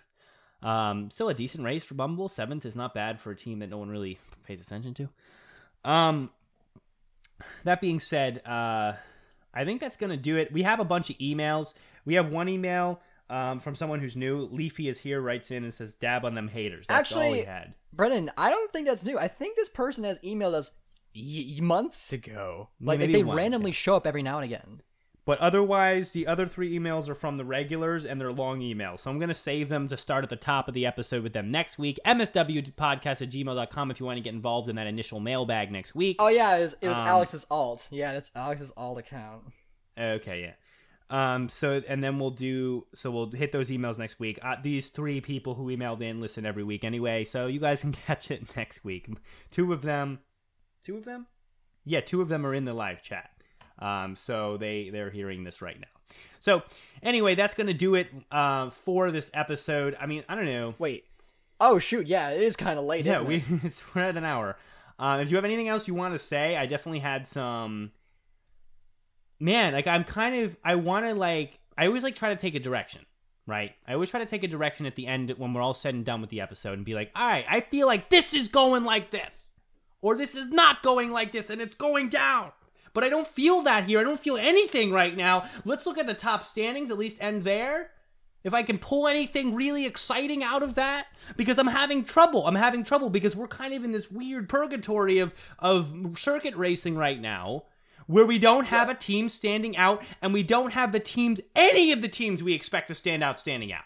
[0.61, 2.29] Um, still a decent race for Bumble.
[2.29, 5.09] Seventh is not bad for a team that no one really pays attention to.
[5.83, 6.29] Um,
[7.63, 8.93] that being said, uh,
[9.55, 10.53] I think that's gonna do it.
[10.53, 11.73] We have a bunch of emails.
[12.05, 14.47] We have one email um, from someone who's new.
[14.51, 17.45] Leafy is here, writes in and says, "Dab on them haters." That's all Actually- we
[17.45, 17.73] had.
[17.97, 19.17] Brennan, I don't think that's new.
[19.17, 20.71] I think this person has emailed us
[21.15, 22.69] y- months ago.
[22.79, 23.75] Like maybe they once, randomly yeah.
[23.75, 24.81] show up every now and again.
[25.25, 29.01] But otherwise, the other three emails are from the regulars and they're long emails.
[29.01, 31.33] So I'm going to save them to start at the top of the episode with
[31.33, 31.99] them next week.
[32.05, 36.15] MSWpodcast at gmail.com if you want to get involved in that initial mailbag next week.
[36.19, 37.89] Oh yeah, it was, it was Um, Alex's alt.
[37.91, 39.43] Yeah, that's Alex's alt account.
[39.99, 40.53] Okay, yeah.
[41.09, 44.39] Um, so and then we'll do so we'll hit those emails next week.
[44.41, 47.93] Uh, these three people who emailed in listen every week anyway, so you guys can
[47.93, 49.09] catch it next week.
[49.49, 50.19] Two of them,
[50.83, 51.27] two of them,
[51.85, 53.29] yeah, two of them are in the live chat.
[53.79, 55.87] Um, so they they're hearing this right now.
[56.39, 56.63] So
[57.01, 59.95] anyway, that's gonna do it uh, for this episode.
[59.99, 60.75] I mean, I don't know.
[60.77, 61.05] Wait.
[61.59, 63.05] Oh shoot, yeah, it is kind of late.
[63.05, 63.43] Yeah, we it?
[63.63, 64.57] it's we're at an hour.
[64.99, 67.91] Uh, if you have anything else you want to say, I definitely had some.
[69.39, 72.55] Man, like I'm kind of I want to like I always like try to take
[72.55, 73.05] a direction,
[73.45, 73.73] right?
[73.87, 76.05] I always try to take a direction at the end when we're all said and
[76.05, 78.83] done with the episode and be like, all right, I feel like this is going
[78.83, 79.51] like this,
[80.01, 82.51] or this is not going like this, and it's going down.
[82.93, 83.99] But I don't feel that here.
[83.99, 85.47] I don't feel anything right now.
[85.65, 86.89] Let's look at the top standings.
[86.89, 87.91] At least end there
[88.47, 92.47] if I can pull anything really exciting out of that because I'm having trouble.
[92.47, 96.95] I'm having trouble because we're kind of in this weird purgatory of of circuit racing
[96.95, 97.63] right now
[98.07, 101.91] where we don't have a team standing out and we don't have the teams any
[101.91, 103.83] of the teams we expect to stand out standing out.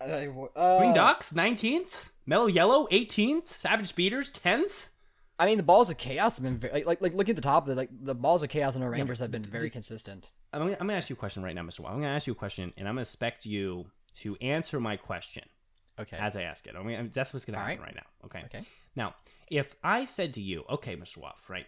[0.00, 4.88] Uh, Green Ducks 19th, Mellow Yellow 18th, Savage Speeders 10th.
[5.38, 7.42] I mean, the balls of chaos have been very, like, like like look at the
[7.42, 7.66] top.
[7.66, 10.30] The, like the balls of chaos and the Rangers have been very consistent.
[10.52, 11.80] I'm gonna, I'm gonna ask you a question right now, Mr.
[11.80, 11.94] Wild.
[11.96, 13.86] I'm gonna ask you a question and I'm gonna expect you
[14.20, 15.42] to answer my question
[15.98, 16.16] Okay.
[16.16, 16.74] as I ask it.
[16.78, 17.94] I mean, that's what's going to All happen right.
[17.94, 17.96] right.
[17.96, 18.26] now.
[18.26, 18.42] Okay.
[18.46, 18.66] Okay.
[18.94, 19.14] Now,
[19.50, 21.18] if I said to you, okay, Mr.
[21.18, 21.66] Waff, right?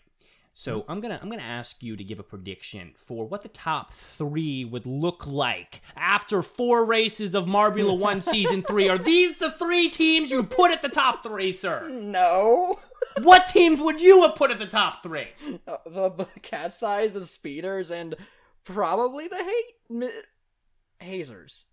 [0.59, 0.91] So Hmm.
[0.93, 4.65] I'm gonna I'm gonna ask you to give a prediction for what the top three
[4.65, 8.89] would look like after four races of Marbula One Season Three.
[8.89, 11.89] Are these the three teams you put at the top three, sir?
[11.91, 12.79] no.
[13.23, 15.29] What teams would you have put at the top three?
[15.67, 18.15] Uh, the, the cat's eyes, the speeders, and
[18.65, 20.11] probably the hate
[20.99, 21.67] hazers.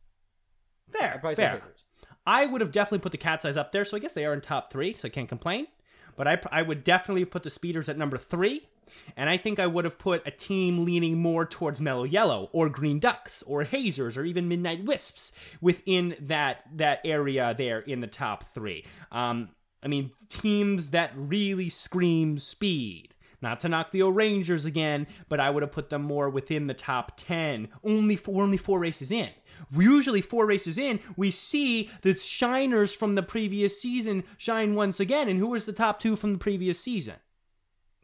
[0.89, 1.53] Fair, probably fair.
[1.53, 1.85] hazers.
[2.25, 4.33] I would have definitely put the cat's eyes up there, so I guess they are
[4.33, 5.67] in top three, so I can't complain.
[6.15, 8.67] But I, I would definitely put the speeders at number three,
[9.15, 12.69] and I think I would have put a team leaning more towards Mellow Yellow or
[12.69, 18.07] Green Ducks or Hazers or even Midnight Wisps within that that area there in the
[18.07, 18.85] top three.
[19.11, 19.49] Um,
[19.81, 23.09] I mean teams that really scream speed.
[23.41, 26.73] Not to knock the O'Rangers again, but I would have put them more within the
[26.73, 27.67] top 10.
[27.83, 29.29] Only four, only four races in.
[29.71, 35.27] Usually, four races in, we see the shiners from the previous season shine once again.
[35.27, 37.15] And who was the top two from the previous season?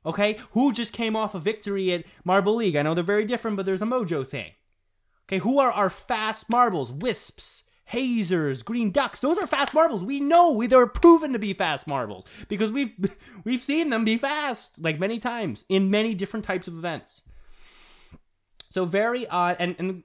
[0.06, 0.40] Okay?
[0.52, 2.76] Who just came off a victory at Marble League?
[2.76, 4.52] I know they're very different, but there's a mojo thing.
[5.28, 6.92] Okay, who are our fast marbles?
[6.92, 9.20] Wisps, hazers, green ducks.
[9.20, 10.04] Those are fast marbles.
[10.04, 12.92] We know we they're proven to be fast marbles because we've
[13.44, 17.22] we've seen them be fast like many times in many different types of events.
[18.72, 20.04] So very odd and and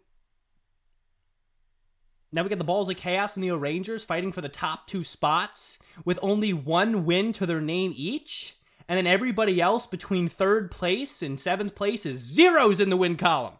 [2.32, 5.04] now we get the balls of chaos and the Rangers fighting for the top two
[5.04, 8.56] spots with only one win to their name each.
[8.88, 13.16] And then everybody else between third place and seventh place is zeros in the win
[13.16, 13.54] column.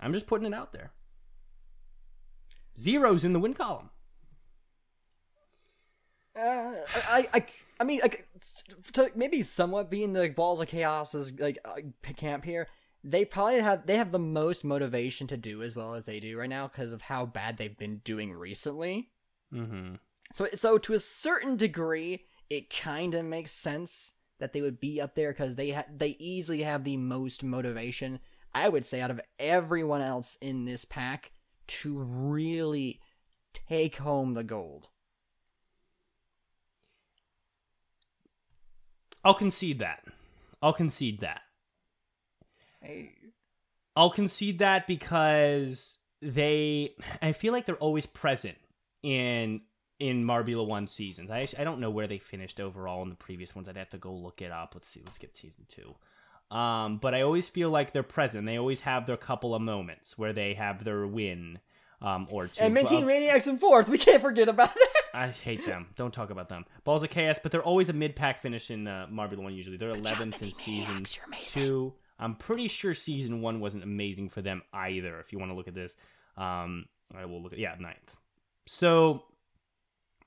[0.00, 0.92] I'm just putting it out there.
[2.76, 3.90] Zeros in the win column.
[6.36, 6.72] Uh,
[7.08, 7.46] I, I,
[7.80, 8.26] I mean, like,
[8.92, 11.80] to maybe somewhat being the balls of chaos's like uh,
[12.16, 12.68] camp here,
[13.02, 16.38] they probably have they have the most motivation to do as well as they do
[16.38, 19.10] right now because of how bad they've been doing recently.
[19.52, 19.94] Mm-hmm.
[20.32, 25.00] So, so to a certain degree, it kind of makes sense that they would be
[25.00, 28.18] up there because they ha- they easily have the most motivation.
[28.52, 31.30] I would say out of everyone else in this pack
[31.68, 33.00] to really
[33.68, 34.88] take home the gold.
[39.22, 40.02] I'll concede that.
[40.60, 41.42] I'll concede that.
[42.82, 43.12] Hey.
[43.94, 48.56] I'll concede that because they I feel like they're always present
[49.02, 49.60] in
[50.00, 51.30] in Marbula One seasons.
[51.30, 53.68] I actually, I don't know where they finished overall in the previous ones.
[53.68, 54.72] I'd have to go look it up.
[54.74, 55.02] Let's see.
[55.04, 55.94] Let's get season two.
[56.54, 58.44] Um, but I always feel like they're present.
[58.46, 61.60] They always have their couple of moments where they have their win
[62.02, 62.64] um, or two.
[62.64, 63.88] And Well, Team Maniacs in fourth.
[63.88, 64.88] We can't forget about that.
[65.14, 65.88] I hate them.
[65.96, 66.64] Don't talk about them.
[66.84, 69.54] Balls of Chaos, but they're always a mid pack finish in uh, Marbula One.
[69.54, 71.04] Usually, they're eleventh in season
[71.46, 71.92] two.
[72.18, 75.18] I'm pretty sure season one wasn't amazing for them either.
[75.20, 75.96] If you want to look at this,
[76.36, 76.86] um,
[77.16, 78.16] I will look at yeah ninth.
[78.66, 79.24] So,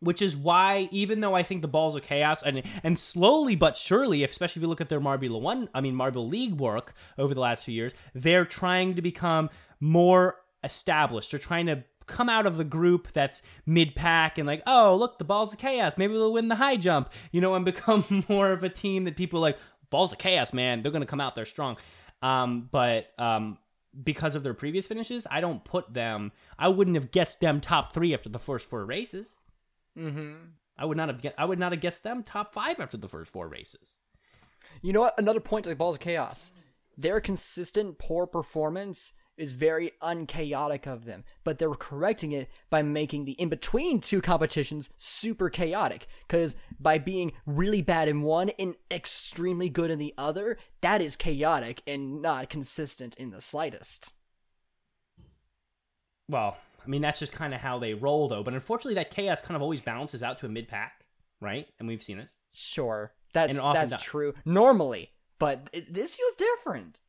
[0.03, 3.77] which is why even though I think the Balls of Chaos and and slowly but
[3.77, 7.33] surely, especially if you look at their Marbula One, I mean Marbula League work over
[7.33, 9.49] the last few years, they're trying to become
[9.79, 11.31] more established.
[11.31, 15.17] They're trying to come out of the group that's mid pack and like, oh, look,
[15.17, 15.97] the balls of chaos.
[15.97, 19.15] Maybe they'll win the high jump, you know, and become more of a team that
[19.15, 19.57] people like,
[19.89, 20.81] balls of chaos, man.
[20.81, 21.77] They're to come out there strong.
[22.21, 23.57] Um, but um,
[24.03, 27.93] because of their previous finishes, I don't put them, I wouldn't have guessed them top
[27.93, 29.37] three after the first four races.
[29.97, 30.33] Mm-hmm.
[30.77, 33.07] I would not have get, I would not have guessed them top five after the
[33.07, 33.95] first four races.
[34.81, 35.19] You know what?
[35.19, 36.51] Another point to the Balls of Chaos.
[36.97, 43.25] Their consistent poor performance is very unchaotic of them, but they're correcting it by making
[43.25, 46.07] the in between two competitions super chaotic.
[46.27, 51.15] Because by being really bad in one and extremely good in the other, that is
[51.15, 54.13] chaotic and not consistent in the slightest.
[56.29, 58.43] Well, I mean, that's just kind of how they roll, though.
[58.43, 61.05] But unfortunately, that chaos kind of always balances out to a mid pack,
[61.41, 61.67] right?
[61.79, 62.35] And we've seen this.
[62.51, 64.03] Sure, that's that's does.
[64.03, 67.01] true normally, but it, this feels different.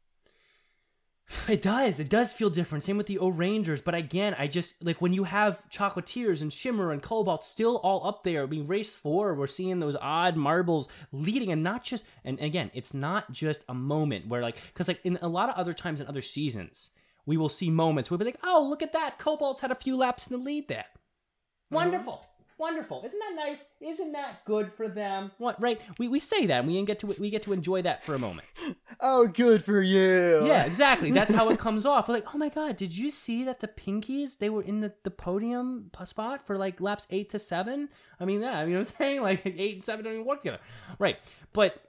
[1.49, 1.99] It does.
[1.99, 2.85] It does feel different.
[2.85, 3.81] Same with the O Rangers.
[3.81, 8.07] But again, I just like when you have Chocolatiers and Shimmer and Cobalt still all
[8.07, 8.47] up there.
[8.47, 12.05] Mean, race four, we're seeing those odd marbles leading, and not just.
[12.25, 15.57] And again, it's not just a moment where like because like in a lot of
[15.57, 16.91] other times in other seasons,
[17.27, 19.77] we will see moments where we'll be like, oh, look at that, Cobalt's had a
[19.77, 20.87] few laps in the lead there.
[20.87, 21.75] Mm-hmm.
[21.77, 22.27] Wonderful.
[22.57, 23.03] Wonderful.
[23.05, 23.65] Isn't that nice?
[23.81, 25.33] Isn't that good for them?
[25.39, 25.81] What right?
[25.99, 28.19] We, we say that and we get to we get to enjoy that for a
[28.19, 28.49] moment.
[29.01, 30.47] Oh, good for you.
[30.47, 31.11] Yeah, exactly.
[31.11, 32.09] That's how it comes off.
[32.09, 34.95] We're like, oh my god, did you see that the Pinkies they were in the,
[35.03, 37.91] the podium spot for like laps eight to seven?
[38.21, 39.23] I mean, yeah, you know what I'm saying?
[39.23, 40.61] Like eight and seven don't even work together,
[40.99, 41.19] right?
[41.53, 41.84] But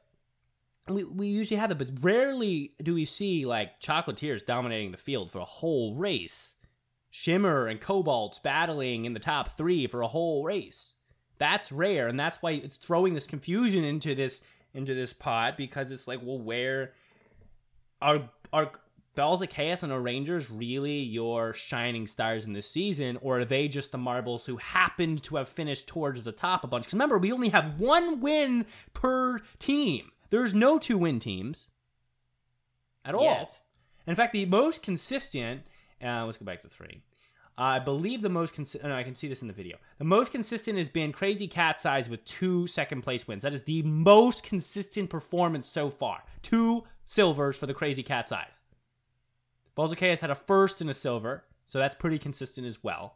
[0.87, 5.31] we we usually have that, but rarely do we see like Chocolatiers dominating the field
[5.31, 6.55] for a whole race.
[7.09, 10.95] Shimmer and Cobalts battling in the top three for a whole race.
[11.37, 14.41] That's rare, and that's why it's throwing this confusion into this
[14.73, 16.93] into this pot because it's like, well, where
[18.01, 18.71] are are
[19.15, 23.45] Balls of Chaos and the Rangers really your shining stars in this season, or are
[23.45, 26.83] they just the marbles who happened to have finished towards the top a bunch?
[26.83, 30.11] Because remember, we only have one win per team.
[30.35, 31.69] There's no two win teams
[33.05, 33.23] at all.
[33.23, 33.61] Yet.
[34.05, 35.61] In fact, the most consistent.
[36.03, 37.01] Uh, let's go back to three.
[37.57, 38.91] I believe the most consistent.
[38.91, 39.77] No, I can see this in the video.
[39.97, 43.43] The most consistent has been Crazy Cat's Eyes with two second place wins.
[43.43, 46.21] That is the most consistent performance so far.
[46.41, 48.59] Two silvers for the Crazy Cat's Eyes.
[49.73, 53.15] Balls had a first and a silver, so that's pretty consistent as well.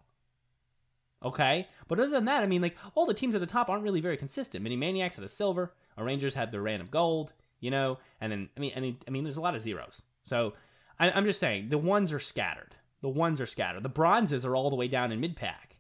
[1.22, 3.84] Okay, but other than that, I mean, like all the teams at the top aren't
[3.84, 4.63] really very consistent.
[4.63, 5.74] Mini Maniacs had a silver,
[6.04, 9.24] Rangers had their random gold, you know, and then I mean, I mean, I mean,
[9.24, 10.02] there's a lot of zeros.
[10.24, 10.54] So
[11.00, 12.76] I, I'm just saying the ones are scattered.
[13.02, 13.84] The ones are scattered.
[13.84, 15.78] The bronzes are all the way down in mid pack.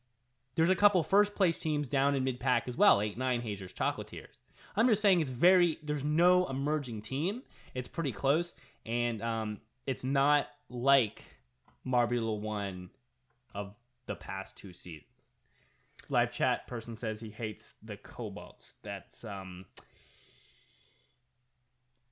[0.55, 3.01] There's a couple first place teams down in mid pack as well.
[3.01, 4.37] Eight, nine Hazers, Chocolatiers.
[4.75, 5.79] I'm just saying it's very.
[5.83, 7.43] There's no emerging team.
[7.73, 8.53] It's pretty close,
[8.85, 11.23] and um, it's not like
[11.85, 12.89] Marbula One
[13.53, 15.05] of the past two seasons.
[16.09, 18.73] Live chat person says he hates the Cobalts.
[18.83, 19.65] That's um.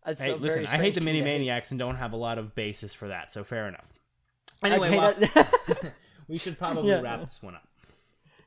[0.07, 1.37] It's Hey, a listen, very I hate the mini team to hate.
[1.39, 3.87] maniacs and don't have a lot of basis for that, so fair enough.
[4.63, 5.93] Anyway, Okay, well, that-
[6.27, 7.01] we should probably Yeah.
[7.01, 7.67] wrap this one up.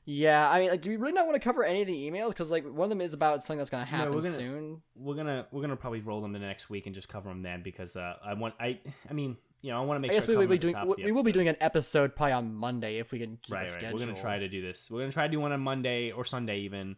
[0.06, 2.28] yeah, I mean, like, do we really not want to cover any of the emails?
[2.30, 4.82] Because like one of them is about something that's gonna happen we're gonna- soon.
[4.96, 7.62] We're gonna we're gonna probably roll them the next week and just cover them then
[7.62, 10.24] because uh, I want I I mean you know I want to make I guess
[10.24, 12.54] sure we I will be doing we, we will be doing an episode probably on
[12.54, 13.90] Monday if we can keep a right schedule.
[13.90, 14.00] right.
[14.00, 14.90] We're gonna try to do this.
[14.90, 16.96] We're gonna try to do one on Monday or Sunday even.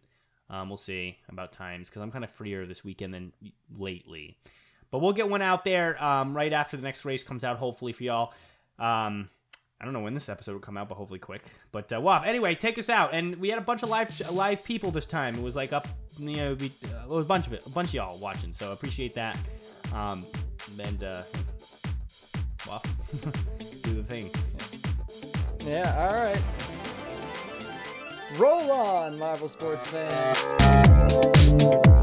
[0.52, 3.32] Um, we'll see about times because I'm kind of freer this weekend than
[3.76, 4.36] lately.
[4.90, 7.94] But we'll get one out there um, right after the next race comes out, hopefully
[7.94, 8.34] for y'all.
[8.78, 9.30] Um,
[9.80, 11.42] I don't know when this episode will come out, but hopefully quick.
[11.72, 13.14] But uh, well, anyway, take us out.
[13.14, 15.34] And we had a bunch of live live people this time.
[15.34, 15.88] It was like up,
[16.18, 18.52] you know, we, uh, it was a bunch of it, a bunch of y'all watching.
[18.52, 19.36] So appreciate that.
[19.94, 20.24] Um,
[20.80, 21.22] and uh,
[22.68, 22.82] well,
[23.82, 24.28] do the thing.
[25.66, 26.71] Yeah, all right.
[28.38, 32.01] Roll on, marble sports fans.